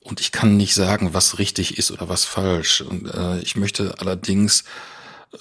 [0.00, 2.80] Und ich kann nicht sagen, was richtig ist oder was falsch.
[2.80, 4.64] Und äh, ich möchte allerdings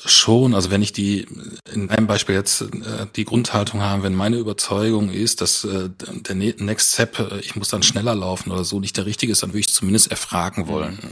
[0.06, 1.26] Schon, also wenn ich die,
[1.74, 6.36] in einem Beispiel jetzt äh, die Grundhaltung habe, wenn meine Überzeugung ist, dass äh, der
[6.36, 9.44] ne-, Next Step, äh, ich muss dann schneller laufen oder so, nicht der richtige ist,
[9.44, 10.68] dann würde ich zumindest erfragen mhm.
[10.68, 11.00] wollen.
[11.02, 11.12] Mhm.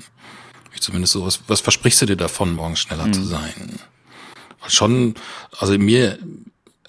[0.74, 3.14] Ich zumindest so, was, was versprichst du dir davon, morgen schneller mhm.
[3.14, 3.80] zu sein?
[4.68, 5.16] Schon,
[5.58, 6.20] also mir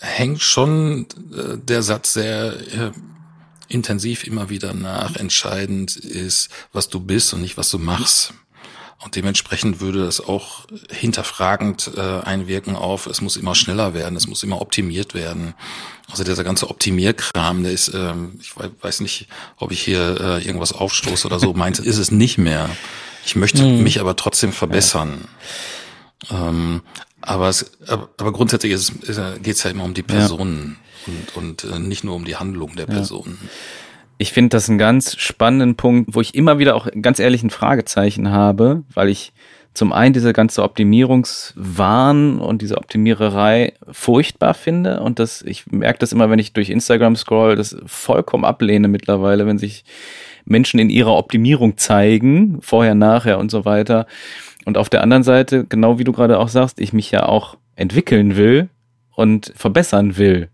[0.00, 2.90] hängt schon äh, der Satz sehr äh,
[3.68, 5.14] intensiv immer wieder nach.
[5.16, 8.34] Entscheidend ist, was du bist und nicht, was du machst.
[9.02, 14.26] Und dementsprechend würde es auch hinterfragend äh, einwirken auf, es muss immer schneller werden, es
[14.26, 15.54] muss immer optimiert werden.
[16.10, 19.28] Also dieser ganze Optimierkram, der ist, ähm, ich weiß nicht,
[19.58, 22.70] ob ich hier äh, irgendwas aufstoße oder so, meint ist es nicht mehr.
[23.26, 23.82] Ich möchte mhm.
[23.82, 25.28] mich aber trotzdem verbessern.
[26.30, 26.48] Ja.
[26.48, 26.82] Ähm,
[27.20, 28.72] aber, es, aber, aber grundsätzlich
[29.42, 31.12] geht es ja immer um die Personen ja.
[31.36, 33.38] und, und äh, nicht nur um die Handlung der Personen.
[33.42, 33.48] Ja.
[34.18, 37.50] Ich finde das einen ganz spannenden Punkt, wo ich immer wieder auch ganz ehrlich ein
[37.50, 39.32] Fragezeichen habe, weil ich
[39.74, 46.12] zum einen diese ganze Optimierungswahn und diese Optimiererei furchtbar finde und das, ich merke das
[46.12, 49.84] immer, wenn ich durch Instagram scroll, das vollkommen ablehne mittlerweile, wenn sich
[50.46, 54.06] Menschen in ihrer Optimierung zeigen, vorher, nachher und so weiter.
[54.64, 57.58] Und auf der anderen Seite, genau wie du gerade auch sagst, ich mich ja auch
[57.74, 58.70] entwickeln will
[59.14, 60.48] und verbessern will.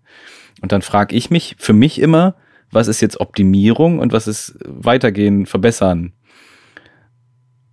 [0.63, 2.35] Und dann frage ich mich für mich immer,
[2.73, 6.13] was ist jetzt Optimierung und was ist weitergehen, verbessern.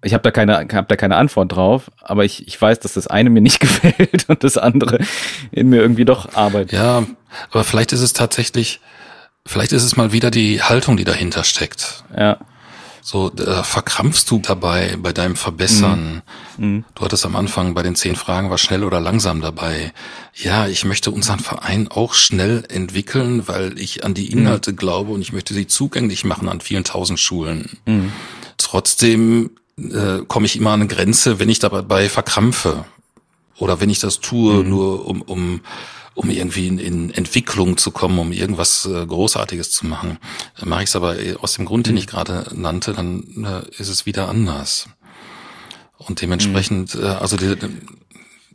[0.03, 3.07] Ich habe da keine, hab da keine Antwort drauf, aber ich, ich weiß, dass das
[3.07, 4.99] eine mir nicht gefällt und das andere
[5.51, 6.73] in mir irgendwie doch arbeitet.
[6.73, 7.05] Ja,
[7.49, 8.81] aber vielleicht ist es tatsächlich,
[9.45, 12.03] vielleicht ist es mal wieder die Haltung, die dahinter steckt.
[12.15, 12.37] Ja.
[13.01, 16.21] So äh, verkrampfst du dabei bei deinem Verbessern.
[16.57, 16.65] Mhm.
[16.65, 16.85] mhm.
[16.95, 19.93] Du hattest am Anfang bei den zehn Fragen war schnell oder langsam dabei.
[20.35, 24.39] Ja, ich möchte unseren Verein auch schnell entwickeln, weil ich an die mhm.
[24.39, 24.75] Inhalte mhm.
[24.77, 27.77] glaube und ich möchte sie zugänglich machen an vielen tausend Schulen.
[27.85, 28.11] Mhm.
[28.57, 32.85] Trotzdem äh, komme ich immer an eine Grenze, wenn ich dabei verkrampfe
[33.57, 34.69] oder wenn ich das tue, mhm.
[34.69, 35.61] nur um, um
[36.19, 40.17] um irgendwie in, in Entwicklung zu kommen, um irgendwas äh, Großartiges zu machen.
[40.61, 43.87] Äh, Mache ich es aber aus dem Grund, den ich gerade nannte, dann äh, ist
[43.87, 44.89] es wieder anders.
[45.97, 47.03] Und dementsprechend, mhm.
[47.03, 47.55] äh, also die,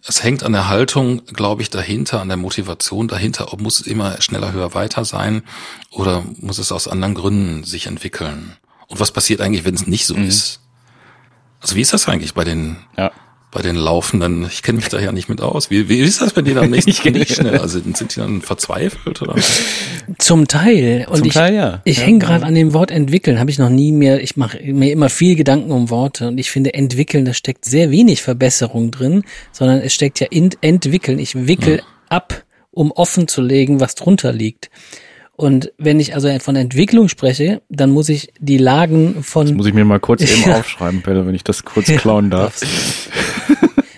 [0.06, 3.54] es hängt an der Haltung, glaube ich, dahinter, an der Motivation dahinter.
[3.54, 5.42] Ob muss es immer schneller, höher, weiter sein
[5.90, 8.58] oder muss es aus anderen Gründen sich entwickeln?
[8.88, 10.28] Und was passiert eigentlich, wenn es nicht so mhm.
[10.28, 10.60] ist?
[11.60, 13.10] Also wie ist das eigentlich bei den ja
[13.54, 14.46] bei den Laufenden.
[14.46, 15.70] Ich kenne mich da ja nicht mit aus.
[15.70, 17.58] Wie, wie ist das bei denen am nächsten Tag nicht schnell?
[17.58, 19.36] Also sind die dann verzweifelt oder?
[20.18, 21.06] Zum Teil.
[21.08, 21.80] Und Zum ich, Teil, ja.
[21.84, 22.48] Ich ja, hänge gerade ja.
[22.48, 23.38] an dem Wort entwickeln.
[23.38, 24.20] Habe ich noch nie mehr.
[24.20, 27.92] Ich mache mir immer viel Gedanken um Worte und ich finde entwickeln, da steckt sehr
[27.92, 31.20] wenig Verbesserung drin, sondern es steckt ja in, entwickeln.
[31.20, 31.84] Ich wickel hm.
[32.08, 34.68] ab, um offen zu legen, was drunter liegt.
[35.36, 39.46] Und wenn ich also von Entwicklung spreche, dann muss ich die Lagen von.
[39.46, 42.60] Das muss ich mir mal kurz eben aufschreiben, Pelle, wenn ich das kurz klauen darf.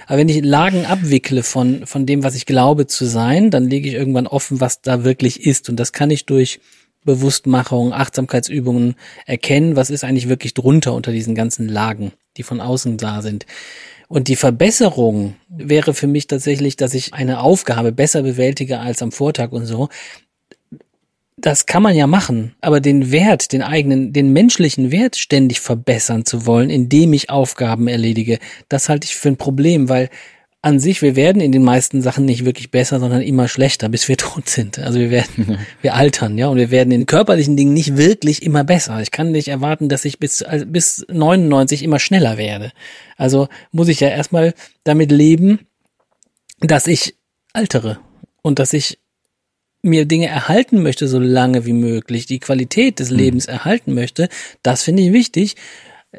[0.06, 3.88] Aber wenn ich Lagen abwickle von, von dem, was ich glaube zu sein, dann lege
[3.88, 5.68] ich irgendwann offen, was da wirklich ist.
[5.68, 6.60] Und das kann ich durch
[7.04, 8.94] Bewusstmachung, Achtsamkeitsübungen
[9.26, 13.46] erkennen, was ist eigentlich wirklich drunter unter diesen ganzen Lagen, die von außen da sind.
[14.08, 19.10] Und die Verbesserung wäre für mich tatsächlich, dass ich eine Aufgabe besser bewältige als am
[19.10, 19.88] Vortag und so
[21.46, 26.24] das kann man ja machen, aber den Wert, den eigenen, den menschlichen Wert ständig verbessern
[26.24, 30.10] zu wollen, indem ich Aufgaben erledige, das halte ich für ein Problem, weil
[30.60, 34.08] an sich, wir werden in den meisten Sachen nicht wirklich besser, sondern immer schlechter, bis
[34.08, 34.80] wir tot sind.
[34.80, 38.64] Also wir werden, wir altern, ja, und wir werden in körperlichen Dingen nicht wirklich immer
[38.64, 39.00] besser.
[39.00, 42.72] Ich kann nicht erwarten, dass ich bis, also bis 99 immer schneller werde.
[43.16, 45.60] Also muss ich ja erstmal damit leben,
[46.58, 47.14] dass ich
[47.52, 48.00] altere
[48.42, 48.98] und dass ich
[49.86, 53.16] mir Dinge erhalten möchte, so lange wie möglich, die Qualität des mhm.
[53.16, 53.54] Lebens mhm.
[53.54, 54.28] erhalten möchte,
[54.62, 55.56] das finde ich wichtig.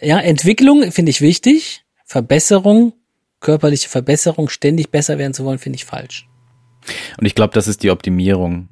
[0.01, 2.93] Ja, Entwicklung finde ich wichtig, Verbesserung,
[3.39, 6.27] körperliche Verbesserung, ständig besser werden zu wollen, finde ich falsch.
[7.17, 8.69] Und ich glaube, das ist die Optimierung.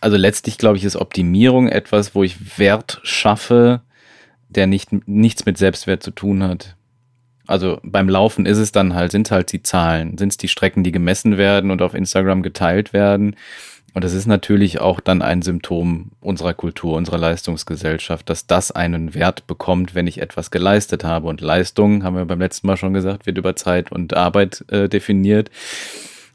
[0.00, 3.82] Also letztlich glaube ich, ist Optimierung etwas, wo ich Wert schaffe,
[4.48, 6.76] der nicht, nichts mit Selbstwert zu tun hat.
[7.46, 10.84] Also beim Laufen ist es dann halt, sind halt die Zahlen, sind es die Strecken,
[10.84, 13.36] die gemessen werden und auf Instagram geteilt werden.
[13.94, 19.14] Und das ist natürlich auch dann ein Symptom unserer Kultur, unserer Leistungsgesellschaft, dass das einen
[19.14, 21.28] Wert bekommt, wenn ich etwas geleistet habe.
[21.28, 24.88] Und Leistung, haben wir beim letzten Mal schon gesagt, wird über Zeit und Arbeit äh,
[24.88, 25.50] definiert.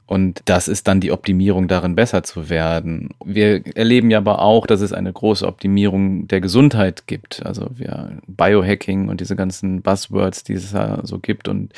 [0.07, 3.09] Und das ist dann die Optimierung darin, besser zu werden.
[3.25, 7.45] Wir erleben ja aber auch, dass es eine große Optimierung der Gesundheit gibt.
[7.45, 11.49] Also wir Biohacking und diese ganzen Buzzwords, die es da so gibt.
[11.49, 11.73] Und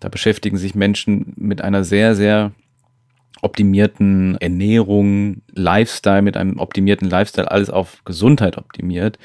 [0.00, 2.52] da beschäftigen sich Menschen mit einer sehr, sehr
[3.44, 9.18] optimierten Ernährung, Lifestyle, mit einem optimierten Lifestyle, alles auf Gesundheit optimiert.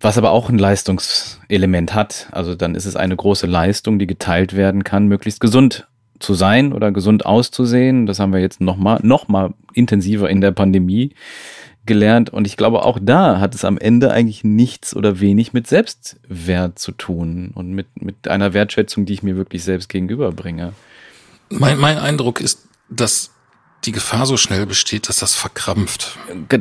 [0.00, 2.28] Was aber auch ein Leistungselement hat.
[2.32, 5.86] Also dann ist es eine große Leistung, die geteilt werden kann, möglichst gesund
[6.18, 8.06] zu sein oder gesund auszusehen.
[8.06, 11.14] Das haben wir jetzt nochmal noch mal intensiver in der Pandemie
[11.86, 12.30] gelernt.
[12.30, 16.78] Und ich glaube, auch da hat es am Ende eigentlich nichts oder wenig mit Selbstwert
[16.78, 20.72] zu tun und mit, mit einer Wertschätzung, die ich mir wirklich selbst gegenüberbringe.
[21.58, 23.30] Mein, mein Eindruck ist, dass
[23.84, 26.16] die Gefahr so schnell besteht, dass das verkrampft.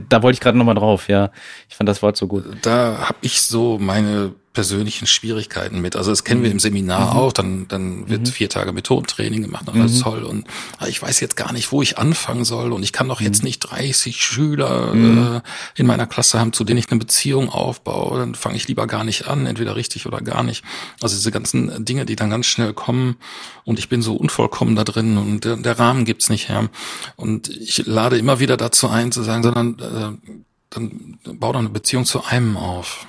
[0.09, 1.31] Da wollte ich gerade nochmal drauf, ja.
[1.69, 2.45] Ich fand das Wort so gut.
[2.63, 5.95] Da habe ich so meine persönlichen Schwierigkeiten mit.
[5.95, 7.20] Also das kennen wir im Seminar mhm.
[7.20, 8.26] auch, dann, dann wird mhm.
[8.26, 10.02] vier Tage Methodentraining gemacht, und alles mhm.
[10.02, 10.24] toll.
[10.24, 10.47] Und
[10.78, 12.74] ah, ich weiß jetzt gar nicht, wo ich anfangen soll.
[12.74, 13.47] Und ich kann doch jetzt mhm.
[13.47, 15.36] nicht 30 Schüler mhm.
[15.38, 15.41] äh,
[15.76, 18.20] in meiner Klasse haben, zu denen ich eine Beziehung aufbaue.
[18.20, 20.64] Dann fange ich lieber gar nicht an, entweder richtig oder gar nicht.
[21.02, 23.16] Also diese ganzen Dinge, die dann ganz schnell kommen
[23.64, 26.70] und ich bin so unvollkommen da drin und der, der Rahmen gibt's nicht her.
[27.16, 30.32] Und ich lade immer wieder dazu ein, zu sagen, sondern äh,
[30.70, 33.06] dann bau doch eine Beziehung zu einem auf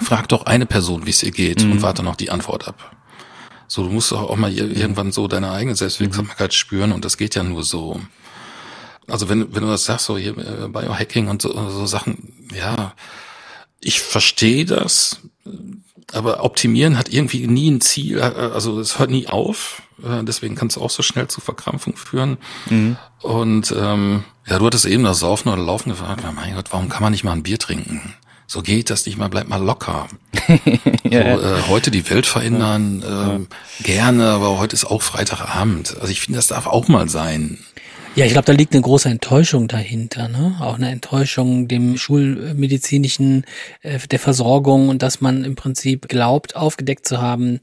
[0.00, 1.72] frag doch eine Person, wie es ihr geht mhm.
[1.72, 2.96] und warte noch die Antwort ab.
[3.66, 6.54] So, du musst auch mal irgendwann so deine eigene Selbstwirksamkeit mhm.
[6.54, 8.00] spüren und das geht ja nur so.
[9.08, 12.94] Also wenn, wenn du das sagst, so hier äh, Biohacking und so, so Sachen, ja,
[13.80, 15.20] ich verstehe das,
[16.12, 20.54] aber optimieren hat irgendwie nie ein Ziel, äh, also es hört nie auf, äh, deswegen
[20.54, 22.38] kann es auch so schnell zu Verkrampfung führen.
[22.70, 22.96] Mhm.
[23.20, 27.02] Und ähm, ja, du hattest eben das Saufen oder Laufen gefragt, mein Gott, warum kann
[27.02, 28.14] man nicht mal ein Bier trinken?
[28.46, 30.08] So geht das nicht mal, bleib mal locker.
[31.04, 31.36] ja.
[31.36, 33.48] so, äh, heute die Welt verändern,
[33.80, 35.96] äh, gerne, aber heute ist auch Freitagabend.
[36.00, 37.58] Also ich finde, das darf auch mal sein.
[38.16, 40.56] Ja, ich glaube, da liegt eine große Enttäuschung dahinter, ne?
[40.60, 43.44] Auch eine Enttäuschung dem schulmedizinischen,
[43.82, 47.60] äh, der Versorgung und dass man im Prinzip glaubt, aufgedeckt zu haben,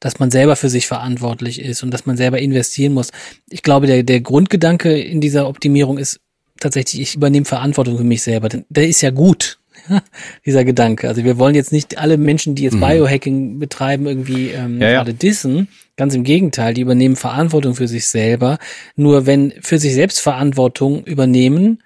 [0.00, 3.10] dass man selber für sich verantwortlich ist und dass man selber investieren muss.
[3.50, 6.20] Ich glaube, der, der Grundgedanke in dieser Optimierung ist
[6.58, 8.48] tatsächlich, ich übernehme Verantwortung für mich selber.
[8.48, 9.58] Der ist ja gut.
[10.46, 11.08] dieser Gedanke.
[11.08, 12.80] Also wir wollen jetzt nicht alle Menschen, die jetzt mhm.
[12.80, 15.68] Biohacking betreiben, irgendwie ähm, ja, gerade dissen.
[15.96, 18.58] Ganz im Gegenteil, die übernehmen Verantwortung für sich selber.
[18.96, 21.78] Nur wenn für sich selbst Verantwortung übernehmen,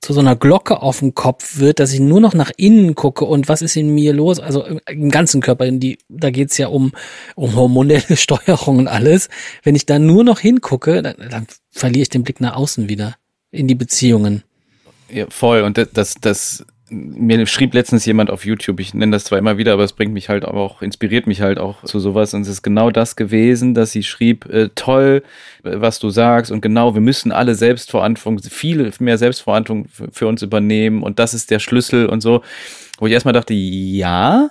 [0.00, 3.26] zu so einer Glocke auf dem Kopf wird, dass ich nur noch nach innen gucke
[3.26, 6.92] und was ist in mir los, also im ganzen Körper, die, da geht's ja um,
[7.34, 9.28] um hormonelle Steuerung und alles.
[9.62, 13.16] Wenn ich da nur noch hingucke, dann, dann verliere ich den Blick nach außen wieder
[13.50, 14.42] in die Beziehungen.
[15.12, 15.62] Ja, voll.
[15.62, 19.58] Und das, das, das mir schrieb letztens jemand auf YouTube, ich nenne das zwar immer
[19.58, 22.34] wieder, aber es bringt mich halt auch, inspiriert mich halt auch zu sowas.
[22.34, 25.22] Und es ist genau das gewesen, dass sie schrieb, äh, toll,
[25.62, 31.02] was du sagst und genau, wir müssen alle Selbstverantwortung, viel mehr Selbstverantwortung für uns übernehmen
[31.02, 32.42] und das ist der Schlüssel und so.
[32.98, 34.50] Wo ich erstmal dachte, ja,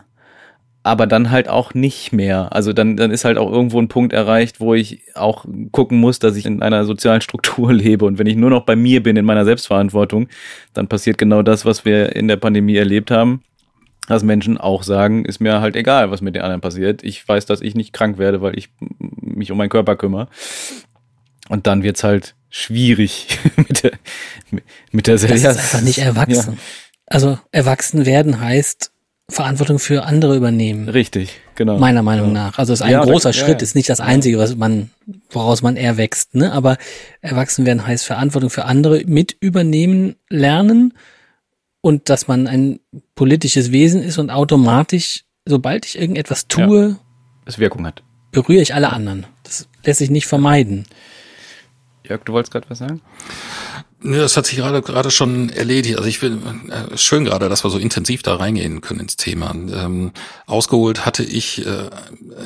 [0.84, 2.54] aber dann halt auch nicht mehr.
[2.54, 6.20] Also dann, dann ist halt auch irgendwo ein Punkt erreicht, wo ich auch gucken muss,
[6.20, 8.06] dass ich in einer sozialen Struktur lebe.
[8.06, 10.30] Und wenn ich nur noch bei mir bin, in meiner Selbstverantwortung,
[10.74, 13.44] dann passiert genau das, was wir in der Pandemie erlebt haben.
[14.08, 17.04] Dass Menschen auch sagen, ist mir halt egal, was mit den anderen passiert.
[17.04, 18.70] Ich weiß, dass ich nicht krank werde, weil ich
[19.22, 20.30] mich um meinen Körper kümmere.
[21.50, 23.92] Und dann wird's halt schwierig mit der,
[24.92, 26.54] mit der Das ist einfach nicht erwachsen.
[26.54, 26.60] Ja.
[27.06, 28.92] Also erwachsen werden heißt,
[29.30, 30.90] Verantwortung für andere übernehmen.
[30.90, 31.78] Richtig, genau.
[31.78, 32.34] Meiner Meinung ja.
[32.34, 32.60] nach.
[32.60, 34.90] Also ist ein ja, großer Schritt, ja, ist nicht das einzige, was man,
[35.30, 36.52] woraus man erwächst, ne?
[36.52, 36.78] Aber
[37.22, 40.94] erwachsen werden heißt Verantwortung für andere mit übernehmen, lernen
[41.82, 42.80] und dass man ein
[43.16, 46.98] politisches Wesen ist und automatisch, sobald ich irgendetwas tue,
[47.46, 48.04] es Wirkung hat.
[48.32, 49.26] Berühre ich alle anderen.
[49.44, 50.86] Das lässt sich nicht vermeiden.
[52.04, 53.02] Jörg, du wolltest gerade was sagen?
[54.02, 55.98] Ja, das hat sich gerade gerade schon erledigt.
[55.98, 56.40] Also ich will
[56.70, 59.52] äh, schön gerade, dass wir so intensiv da reingehen können ins Thema.
[59.52, 60.12] Ähm,
[60.46, 61.90] ausgeholt hatte ich äh,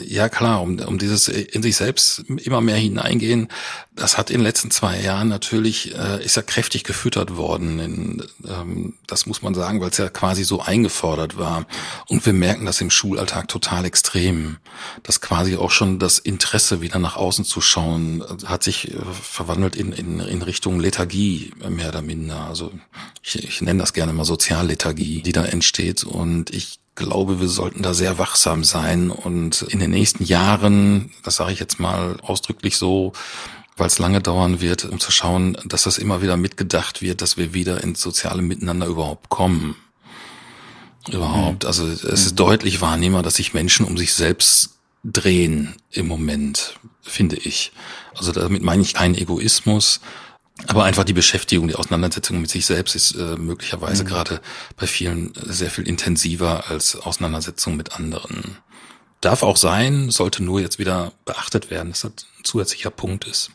[0.06, 3.48] ja klar, um, um dieses in sich selbst immer mehr hineingehen.
[3.96, 7.80] Das hat in den letzten zwei Jahren natürlich äh, ist ja kräftig gefüttert worden.
[7.80, 11.66] In, ähm, das muss man sagen, weil es ja quasi so eingefordert war.
[12.08, 14.58] Und wir merken das im Schulalltag total extrem,
[15.04, 19.76] dass quasi auch schon das Interesse wieder nach außen zu schauen hat sich äh, verwandelt
[19.76, 22.48] in, in in Richtung Lethargie mehr oder minder.
[22.48, 22.72] Also
[23.22, 26.04] ich, ich nenne das gerne mal Soziallethargie, die da entsteht.
[26.04, 31.38] Und ich glaube, wir sollten da sehr wachsam sein und in den nächsten Jahren, das
[31.38, 33.14] sage ich jetzt mal ausdrücklich so,
[33.78, 37.38] weil es lange dauern wird, um zu schauen, dass das immer wieder mitgedacht wird, dass
[37.38, 39.76] wir wieder ins soziale Miteinander überhaupt kommen.
[41.10, 41.66] Überhaupt.
[41.66, 47.36] Also es ist deutlich wahrnehmbar, dass sich Menschen um sich selbst drehen im Moment, finde
[47.36, 47.74] ich.
[48.16, 50.00] Also damit meine ich keinen Egoismus,
[50.68, 54.08] aber einfach die Beschäftigung, die Auseinandersetzung mit sich selbst ist äh, möglicherweise mhm.
[54.08, 54.42] gerade
[54.78, 58.58] bei vielen sehr viel intensiver als Auseinandersetzung mit anderen.
[59.22, 63.52] Darf auch sein, sollte nur jetzt wieder beachtet werden, dass das ein zusätzlicher Punkt ist.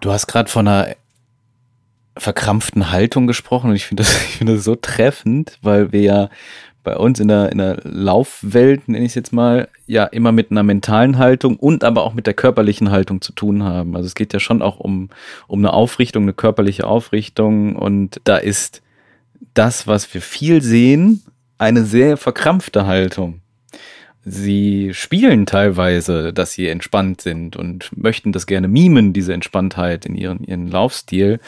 [0.00, 0.94] Du hast gerade von einer
[2.16, 6.30] verkrampften Haltung gesprochen und ich finde das, ich finde das so treffend, weil wir ja
[6.82, 10.50] bei uns in der, in der Laufwelt, nenne ich es jetzt mal, ja immer mit
[10.50, 13.94] einer mentalen Haltung und aber auch mit der körperlichen Haltung zu tun haben.
[13.96, 15.10] Also es geht ja schon auch um,
[15.46, 18.82] um eine Aufrichtung, eine körperliche Aufrichtung und da ist
[19.54, 21.22] das, was wir viel sehen,
[21.58, 23.41] eine sehr verkrampfte Haltung
[24.24, 30.14] sie spielen teilweise, dass sie entspannt sind und möchten das gerne mimen, diese Entspanntheit in
[30.14, 31.40] ihren, ihren Laufstil.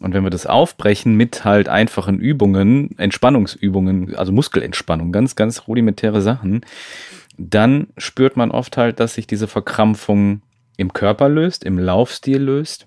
[0.00, 6.22] Und wenn wir das aufbrechen mit halt einfachen Übungen, Entspannungsübungen, also Muskelentspannung, ganz, ganz rudimentäre
[6.22, 6.64] Sachen,
[7.36, 10.40] dann spürt man oft halt, dass sich diese Verkrampfung
[10.76, 12.86] im Körper löst, im Laufstil löst.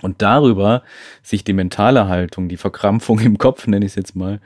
[0.00, 0.82] Und darüber
[1.22, 4.40] sich die mentale Haltung, die Verkrampfung im Kopf, nenne ich es jetzt mal,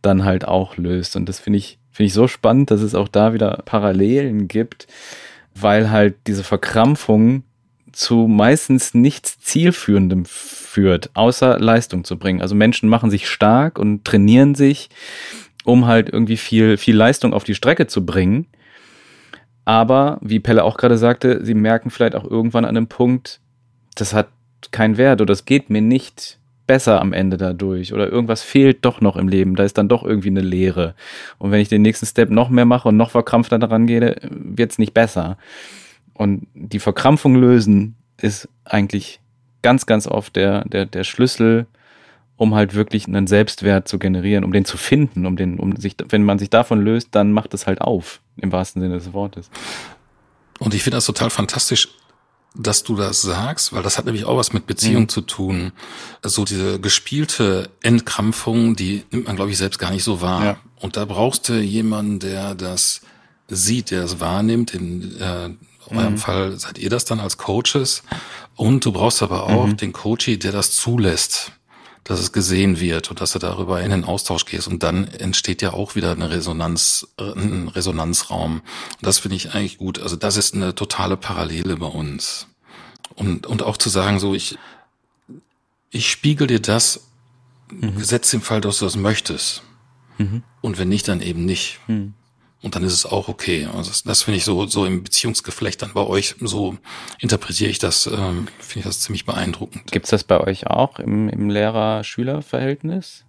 [0.00, 1.16] dann halt auch löst.
[1.16, 4.86] Und das finde ich Finde ich so spannend, dass es auch da wieder Parallelen gibt,
[5.56, 7.42] weil halt diese Verkrampfung
[7.90, 12.40] zu meistens nichts Zielführendem führt, außer Leistung zu bringen.
[12.40, 14.90] Also Menschen machen sich stark und trainieren sich,
[15.64, 18.46] um halt irgendwie viel, viel Leistung auf die Strecke zu bringen.
[19.64, 23.40] Aber, wie Pelle auch gerade sagte, sie merken vielleicht auch irgendwann an einem Punkt,
[23.96, 24.28] das hat
[24.70, 26.37] keinen Wert oder das geht mir nicht
[26.68, 30.04] besser am Ende dadurch oder irgendwas fehlt doch noch im Leben, da ist dann doch
[30.04, 30.94] irgendwie eine Leere.
[31.38, 34.70] Und wenn ich den nächsten Step noch mehr mache und noch verkrampfter daran gehe, wird
[34.70, 35.36] es nicht besser.
[36.14, 39.20] Und die Verkrampfung lösen ist eigentlich
[39.62, 41.66] ganz, ganz oft der, der, der Schlüssel,
[42.36, 45.96] um halt wirklich einen Selbstwert zu generieren, um den zu finden, um den, um sich,
[46.08, 49.50] wenn man sich davon löst, dann macht es halt auf, im wahrsten Sinne des Wortes.
[50.60, 51.88] Und ich finde das total fantastisch,
[52.58, 55.08] dass du das sagst, weil das hat nämlich auch was mit Beziehung mhm.
[55.08, 55.72] zu tun.
[56.22, 60.44] So diese gespielte Entkrampfung, die nimmt man, glaube ich, selbst gar nicht so wahr.
[60.44, 60.56] Ja.
[60.80, 63.00] Und da brauchst du jemanden, der das
[63.48, 64.74] sieht, der es wahrnimmt.
[64.74, 65.50] In äh,
[65.90, 66.18] eurem mhm.
[66.18, 68.02] Fall seid ihr das dann als Coaches.
[68.56, 69.76] Und du brauchst aber auch mhm.
[69.76, 71.52] den Coachie, der das zulässt,
[72.08, 74.66] dass es gesehen wird und dass du darüber in den Austausch gehst.
[74.66, 78.62] Und dann entsteht ja auch wieder eine Resonanz, äh, ein Resonanzraum.
[78.62, 78.62] Und
[79.02, 79.98] das finde ich eigentlich gut.
[79.98, 82.46] Also das ist eine totale Parallele bei uns.
[83.14, 84.58] Und, und auch zu sagen, so, ich,
[85.90, 87.08] ich spiegel dir das,
[87.70, 87.96] mhm.
[87.98, 89.62] gesetzt im Fall, dass du das möchtest.
[90.16, 90.42] Mhm.
[90.62, 91.78] Und wenn nicht, dann eben nicht.
[91.88, 92.14] Mhm.
[92.60, 93.66] Und dann ist es auch okay.
[93.66, 96.76] Also das, das finde ich so, so im Beziehungsgeflecht dann bei euch, so
[97.20, 99.92] interpretiere ich das, ähm, finde ich das ziemlich beeindruckend.
[99.92, 103.24] Gibt's das bei euch auch im, im Lehrer-Schüler-Verhältnis?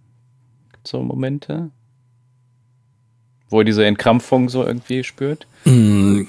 [0.71, 1.69] Gibt's so Momente?
[3.49, 5.45] Wo ihr diese Entkrampfung so irgendwie spürt?
[5.65, 6.23] Mm.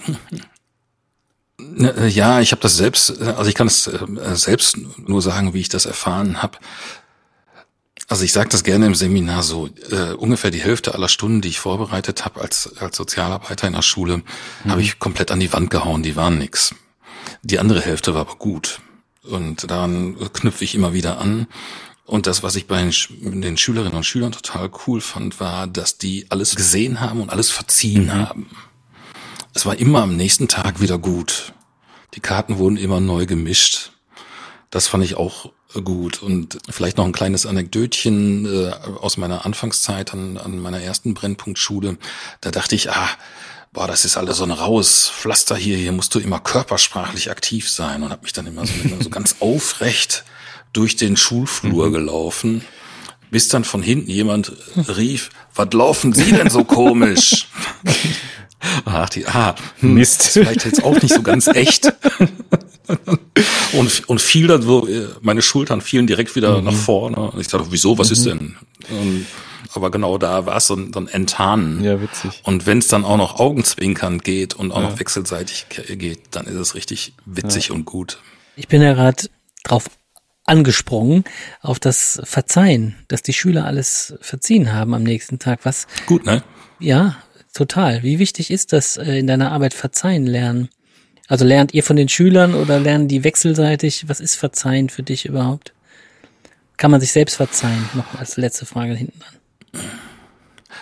[1.59, 3.99] Ne, ja, ich habe das selbst, also ich kann es äh,
[4.35, 6.59] selbst nur sagen, wie ich das erfahren habe.
[8.11, 11.49] Also ich sage das gerne im Seminar so, äh, ungefähr die Hälfte aller Stunden, die
[11.49, 14.17] ich vorbereitet habe als, als Sozialarbeiter in der Schule,
[14.65, 14.71] mhm.
[14.71, 16.75] habe ich komplett an die Wand gehauen, die waren nix.
[17.45, 18.81] Die andere Hälfte war aber gut.
[19.23, 21.47] Und daran knüpfe ich immer wieder an.
[22.05, 25.97] Und das, was ich bei den, den Schülerinnen und Schülern total cool fand, war, dass
[25.97, 28.13] die alles gesehen haben und alles verziehen mhm.
[28.13, 28.51] haben.
[29.55, 31.53] Es war immer am nächsten Tag wieder gut.
[32.15, 33.93] Die Karten wurden immer neu gemischt.
[34.71, 35.53] Das fand ich auch
[35.85, 36.23] gut.
[36.23, 41.97] Und vielleicht noch ein kleines Anekdötchen äh, aus meiner Anfangszeit an, an meiner ersten Brennpunktschule.
[42.41, 43.09] Da dachte ich, ah,
[43.73, 47.69] boah, das ist alles so ein raues Pflaster hier, hier musst du immer körpersprachlich aktiv
[47.71, 50.25] sein und habe mich dann immer so, so ganz aufrecht
[50.73, 51.93] durch den Schulflur mhm.
[51.93, 52.65] gelaufen,
[53.31, 57.49] bis dann von hinten jemand rief, was laufen Sie denn so komisch?
[58.85, 60.21] Ach, die, ah, hm, Mist.
[60.21, 61.93] Ist vielleicht jetzt auch nicht so ganz echt.
[63.73, 66.65] und, und fiel dann so, äh, meine Schultern fielen direkt wieder mhm.
[66.65, 67.17] nach vorne.
[67.17, 68.13] Und ich dachte, wieso, was mhm.
[68.13, 68.57] ist denn?
[68.91, 69.27] Und,
[69.75, 71.83] aber genau da war es so ein, so ein Enttarnen.
[71.85, 72.41] Ja, witzig.
[72.43, 74.91] Und wenn es dann auch noch Augenzwinkern geht und auch ja.
[74.91, 77.75] noch wechselseitig geht, dann ist es richtig witzig ja.
[77.75, 78.19] und gut.
[78.57, 79.29] Ich bin ja gerade
[79.63, 79.85] drauf
[80.45, 81.25] angesprungen
[81.61, 85.61] auf das Verzeihen, dass die Schüler alles verziehen haben am nächsten Tag.
[85.63, 85.87] Was?
[86.07, 86.43] Gut, ne?
[86.81, 87.17] Ja,
[87.55, 88.03] total.
[88.03, 90.69] Wie wichtig ist das äh, in deiner Arbeit Verzeihen lernen?
[91.31, 94.09] Also lernt ihr von den Schülern oder lernen die wechselseitig?
[94.09, 95.73] Was ist Verzeihen für dich überhaupt?
[96.77, 97.89] Kann man sich selbst verzeihen?
[97.95, 99.81] Noch als letzte Frage hinten an.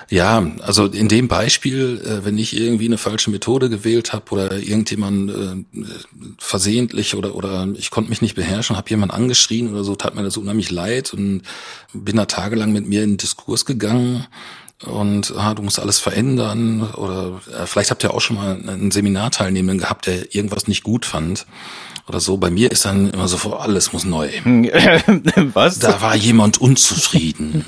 [0.09, 4.53] Ja, also in dem Beispiel, äh, wenn ich irgendwie eine falsche Methode gewählt habe oder
[4.53, 5.85] irgendjemand äh,
[6.39, 10.23] versehentlich oder oder ich konnte mich nicht beherrschen, habe jemand angeschrien oder so, tat mir
[10.23, 11.43] das unheimlich leid und
[11.93, 14.27] bin da tagelang mit mir in den Diskurs gegangen
[14.87, 18.91] und ah, du musst alles verändern oder äh, vielleicht habt ihr auch schon mal einen
[18.91, 21.47] Seminarteilnehmenden gehabt, der irgendwas nicht gut fand
[22.07, 22.37] oder so.
[22.37, 24.31] Bei mir ist dann immer so, alles muss neu.
[25.53, 25.81] Was?
[25.81, 27.65] Da war jemand unzufrieden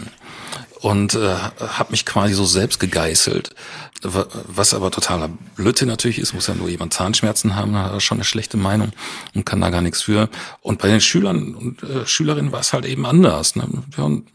[0.80, 3.54] und äh, habe mich quasi so selbst gegeißelt,
[4.02, 8.16] was aber totaler Blödsinn natürlich ist, muss ja nur jemand Zahnschmerzen haben, hat er schon
[8.16, 8.92] eine schlechte Meinung
[9.34, 10.30] und kann da gar nichts für.
[10.62, 13.56] Und bei den Schülern und äh, Schülerinnen war es halt eben anders.
[13.56, 13.68] Ne?
[13.98, 14.26] Haben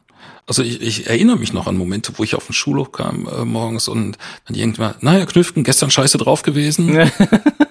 [0.48, 3.46] Also ich, ich erinnere mich noch an Momente, wo ich auf den Schulhof kam äh,
[3.46, 7.10] morgens und dann irgendwann, naja, Knüften, gestern scheiße drauf gewesen.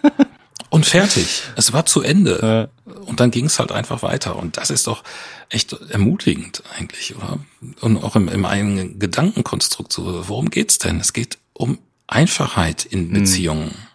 [0.70, 1.42] und fertig.
[1.54, 2.70] Es war zu Ende.
[2.86, 2.94] Ja.
[3.06, 4.36] Und dann ging es halt einfach weiter.
[4.36, 5.04] Und das ist doch
[5.50, 7.38] echt ermutigend eigentlich, oder?
[7.80, 9.92] Und auch im, im eigenen Gedankenkonstrukt.
[9.92, 10.98] So, worum geht's denn?
[10.98, 13.12] Es geht um Einfachheit in hm.
[13.12, 13.66] Beziehungen.
[13.66, 13.94] Mhm.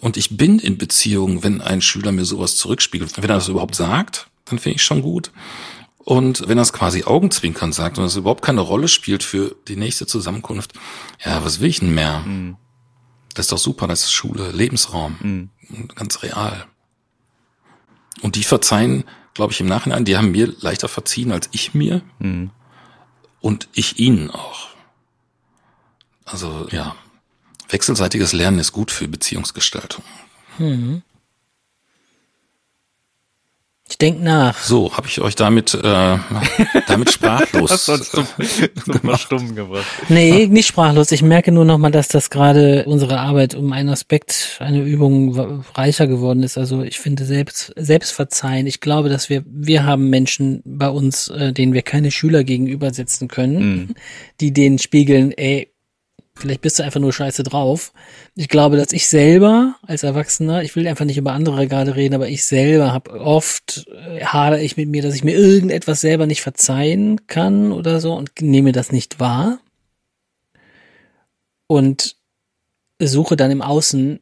[0.00, 3.18] Und ich bin in Beziehungen, wenn ein Schüler mir sowas zurückspiegelt.
[3.18, 5.30] Wenn er das überhaupt sagt, dann finde ich schon gut.
[6.04, 9.76] Und wenn er es quasi Augenzwinkern sagt und es überhaupt keine Rolle spielt für die
[9.76, 10.72] nächste Zusammenkunft,
[11.24, 12.20] ja, was will ich denn mehr?
[12.20, 12.56] Mhm.
[13.34, 15.88] Das ist doch super, das ist Schule, Lebensraum, mhm.
[15.94, 16.66] ganz real.
[18.20, 22.02] Und die verzeihen, glaube ich, im Nachhinein, die haben mir leichter verziehen als ich mir
[22.18, 22.50] mhm.
[23.40, 24.68] und ich ihnen auch.
[26.24, 26.96] Also ja,
[27.68, 30.04] wechselseitiges Lernen ist gut für Beziehungsgestaltung.
[30.58, 31.02] Mhm.
[33.92, 34.56] Ich denke nach.
[34.56, 35.82] So, habe ich euch damit äh,
[36.88, 38.26] damit sprachlos das hast du
[39.02, 39.84] mal stumm gebracht.
[40.08, 41.12] Nee, nicht sprachlos.
[41.12, 46.06] Ich merke nur nochmal, dass das gerade unsere Arbeit um einen Aspekt, eine Übung reicher
[46.06, 46.56] geworden ist.
[46.56, 48.66] Also ich finde selbst selbst verzeihen.
[48.66, 53.28] Ich glaube, dass wir wir haben Menschen bei uns, äh, denen wir keine Schüler gegenübersetzen
[53.28, 53.94] können, mm.
[54.40, 55.71] die denen spiegeln, ey,
[56.42, 57.92] Vielleicht bist du einfach nur scheiße drauf.
[58.34, 62.16] Ich glaube, dass ich selber als Erwachsener, ich will einfach nicht über andere gerade reden,
[62.16, 66.26] aber ich selber habe oft, äh, hadere ich mit mir, dass ich mir irgendetwas selber
[66.26, 69.60] nicht verzeihen kann oder so und nehme das nicht wahr.
[71.68, 72.16] Und
[73.00, 74.18] suche dann im Außen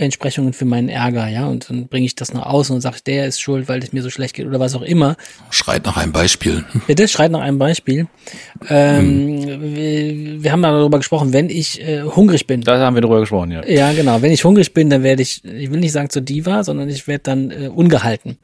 [0.00, 3.26] Entsprechungen für meinen Ärger, ja, und dann bringe ich das nach außen und sage, der
[3.26, 5.16] ist schuld, weil es mir so schlecht geht oder was auch immer.
[5.50, 6.64] Schreit nach einem Beispiel.
[6.86, 8.06] Bitte, schreit nach einem Beispiel.
[8.68, 9.74] Ähm, hm.
[9.74, 12.60] wir, wir, haben darüber gesprochen, wenn ich äh, hungrig bin.
[12.60, 13.66] Da haben wir darüber gesprochen, ja.
[13.66, 14.22] Ja, genau.
[14.22, 17.08] Wenn ich hungrig bin, dann werde ich, ich will nicht sagen zur Diva, sondern ich
[17.08, 18.38] werde dann äh, ungehalten.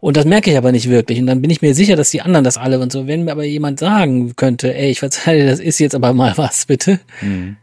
[0.00, 1.20] Und das merke ich aber nicht wirklich.
[1.20, 3.06] Und dann bin ich mir sicher, dass die anderen das alle und so.
[3.06, 6.66] Wenn mir aber jemand sagen könnte, ey, ich verzeihe, das ist jetzt aber mal was,
[6.66, 6.98] bitte.
[7.20, 7.58] Hm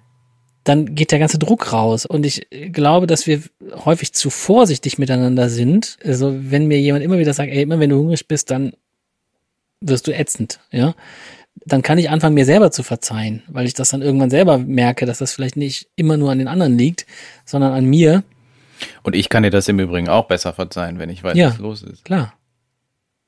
[0.67, 2.05] dann geht der ganze Druck raus.
[2.05, 3.41] Und ich glaube, dass wir
[3.85, 5.97] häufig zu vorsichtig miteinander sind.
[6.03, 8.73] Also wenn mir jemand immer wieder sagt, ey, immer wenn du hungrig bist, dann
[9.79, 10.95] wirst du ätzend, ja.
[11.65, 15.05] Dann kann ich anfangen, mir selber zu verzeihen, weil ich das dann irgendwann selber merke,
[15.05, 17.05] dass das vielleicht nicht immer nur an den anderen liegt,
[17.45, 18.23] sondern an mir.
[19.03, 21.57] Und ich kann dir das im Übrigen auch besser verzeihen, wenn ich weiß, ja, was
[21.57, 22.05] los ist.
[22.05, 22.36] Klar.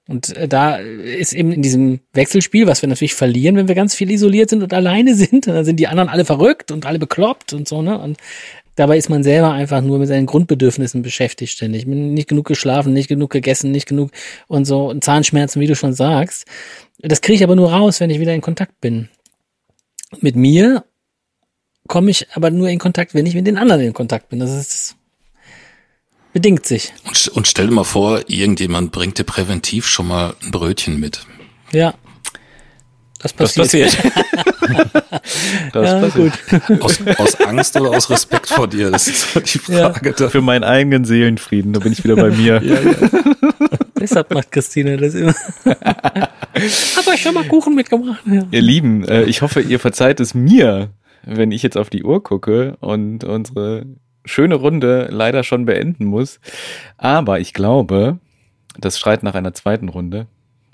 [0.09, 3.93] Und äh, da ist eben in diesem Wechselspiel, was wir natürlich verlieren, wenn wir ganz
[3.93, 7.53] viel isoliert sind und alleine sind, dann sind die anderen alle verrückt und alle bekloppt
[7.53, 7.99] und so, ne?
[7.99, 8.17] Und
[8.75, 11.85] dabei ist man selber einfach nur mit seinen Grundbedürfnissen beschäftigt ständig.
[11.85, 14.09] Nicht genug geschlafen, nicht genug gegessen, nicht genug
[14.47, 16.45] und so und Zahnschmerzen, wie du schon sagst.
[16.97, 19.09] Das kriege ich aber nur raus, wenn ich wieder in Kontakt bin.
[20.21, 20.85] Mit mir
[21.87, 24.39] komme ich aber nur in Kontakt, wenn ich mit den anderen in Kontakt bin.
[24.39, 24.95] Das ist
[26.33, 26.93] Bedingt sich.
[27.05, 31.25] Und, und stell dir mal vor, irgendjemand bringt dir präventiv schon mal ein Brötchen mit.
[31.71, 31.93] Ja.
[33.19, 33.91] Das passiert.
[33.91, 34.13] Das passiert.
[35.73, 36.33] das ja, passiert.
[36.67, 36.81] Gut.
[36.81, 38.91] Aus, aus Angst oder aus Respekt vor dir?
[38.91, 40.15] Das ist so die Frage.
[40.17, 40.29] Ja.
[40.29, 42.61] Für meinen eigenen Seelenfrieden, da bin ich wieder bei mir.
[42.63, 42.91] Ja, ja.
[43.99, 45.35] Deshalb macht Christine das immer.
[45.65, 48.21] Hab euch schon mal Kuchen mitgebracht.
[48.25, 48.43] Ja.
[48.51, 50.91] Ihr Lieben, äh, ich hoffe, ihr verzeiht es mir,
[51.25, 53.85] wenn ich jetzt auf die Uhr gucke und unsere
[54.25, 56.39] schöne Runde leider schon beenden muss.
[56.97, 58.19] Aber ich glaube,
[58.77, 60.27] das schreit nach einer zweiten Runde,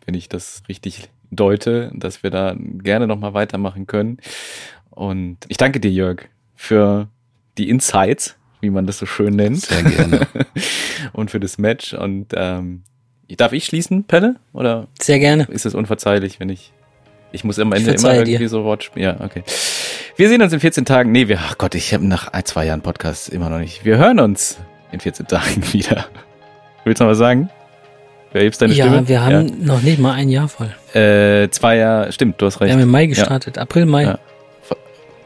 [0.06, 4.20] wenn ich das richtig deute, dass wir da gerne nochmal weitermachen können.
[4.90, 7.08] Und ich danke dir, Jörg, für
[7.58, 9.62] die Insights, wie man das so schön nennt.
[9.62, 10.28] Sehr gerne.
[11.14, 11.94] und für das Match.
[11.94, 12.84] Und ähm,
[13.38, 14.38] darf ich schließen, Pelle?
[14.54, 15.44] Oder Sehr gerne.
[15.50, 16.72] Ist es unverzeihlich, wenn ich.
[17.32, 18.50] Ich muss am Ende immer irgendwie dir.
[18.50, 19.04] so Wort spielen.
[19.04, 19.44] Ja, okay.
[20.18, 21.12] Wir sehen uns in 14 Tagen.
[21.12, 23.84] Nee, wir, ach Gott, ich habe nach ein, zwei Jahren Podcast immer noch nicht.
[23.84, 24.58] Wir hören uns
[24.94, 26.06] in 14 Tagen wieder.
[26.86, 27.50] Willst du noch was sagen?
[28.32, 29.02] Wer hebst deine ja, Stimme?
[29.02, 29.56] Ja, wir haben ja.
[29.60, 30.74] noch nicht mal ein Jahr voll.
[30.94, 32.70] Äh, zwei Jahre, stimmt, du hast recht.
[32.70, 33.64] Wir haben im Mai gestartet, ja.
[33.64, 34.04] April, Mai.
[34.04, 34.20] Ja.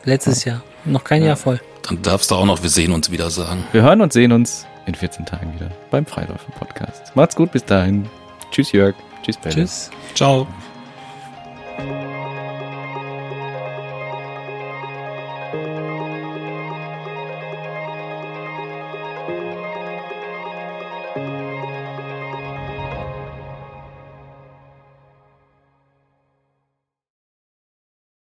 [0.06, 0.64] Letztes Jahr.
[0.86, 1.60] Noch kein Jahr voll.
[1.88, 3.64] Dann darfst du auch noch, wir sehen uns wieder sagen.
[3.72, 7.16] Wir hören und sehen uns in 14 Tagen wieder beim Freiläufer Podcast.
[7.16, 8.10] Macht's gut, bis dahin.
[8.52, 8.96] Tschüss, Jörg.
[9.24, 9.56] Tschüss, Pelle.
[9.56, 9.92] Tschüss.
[10.16, 10.48] Ciao.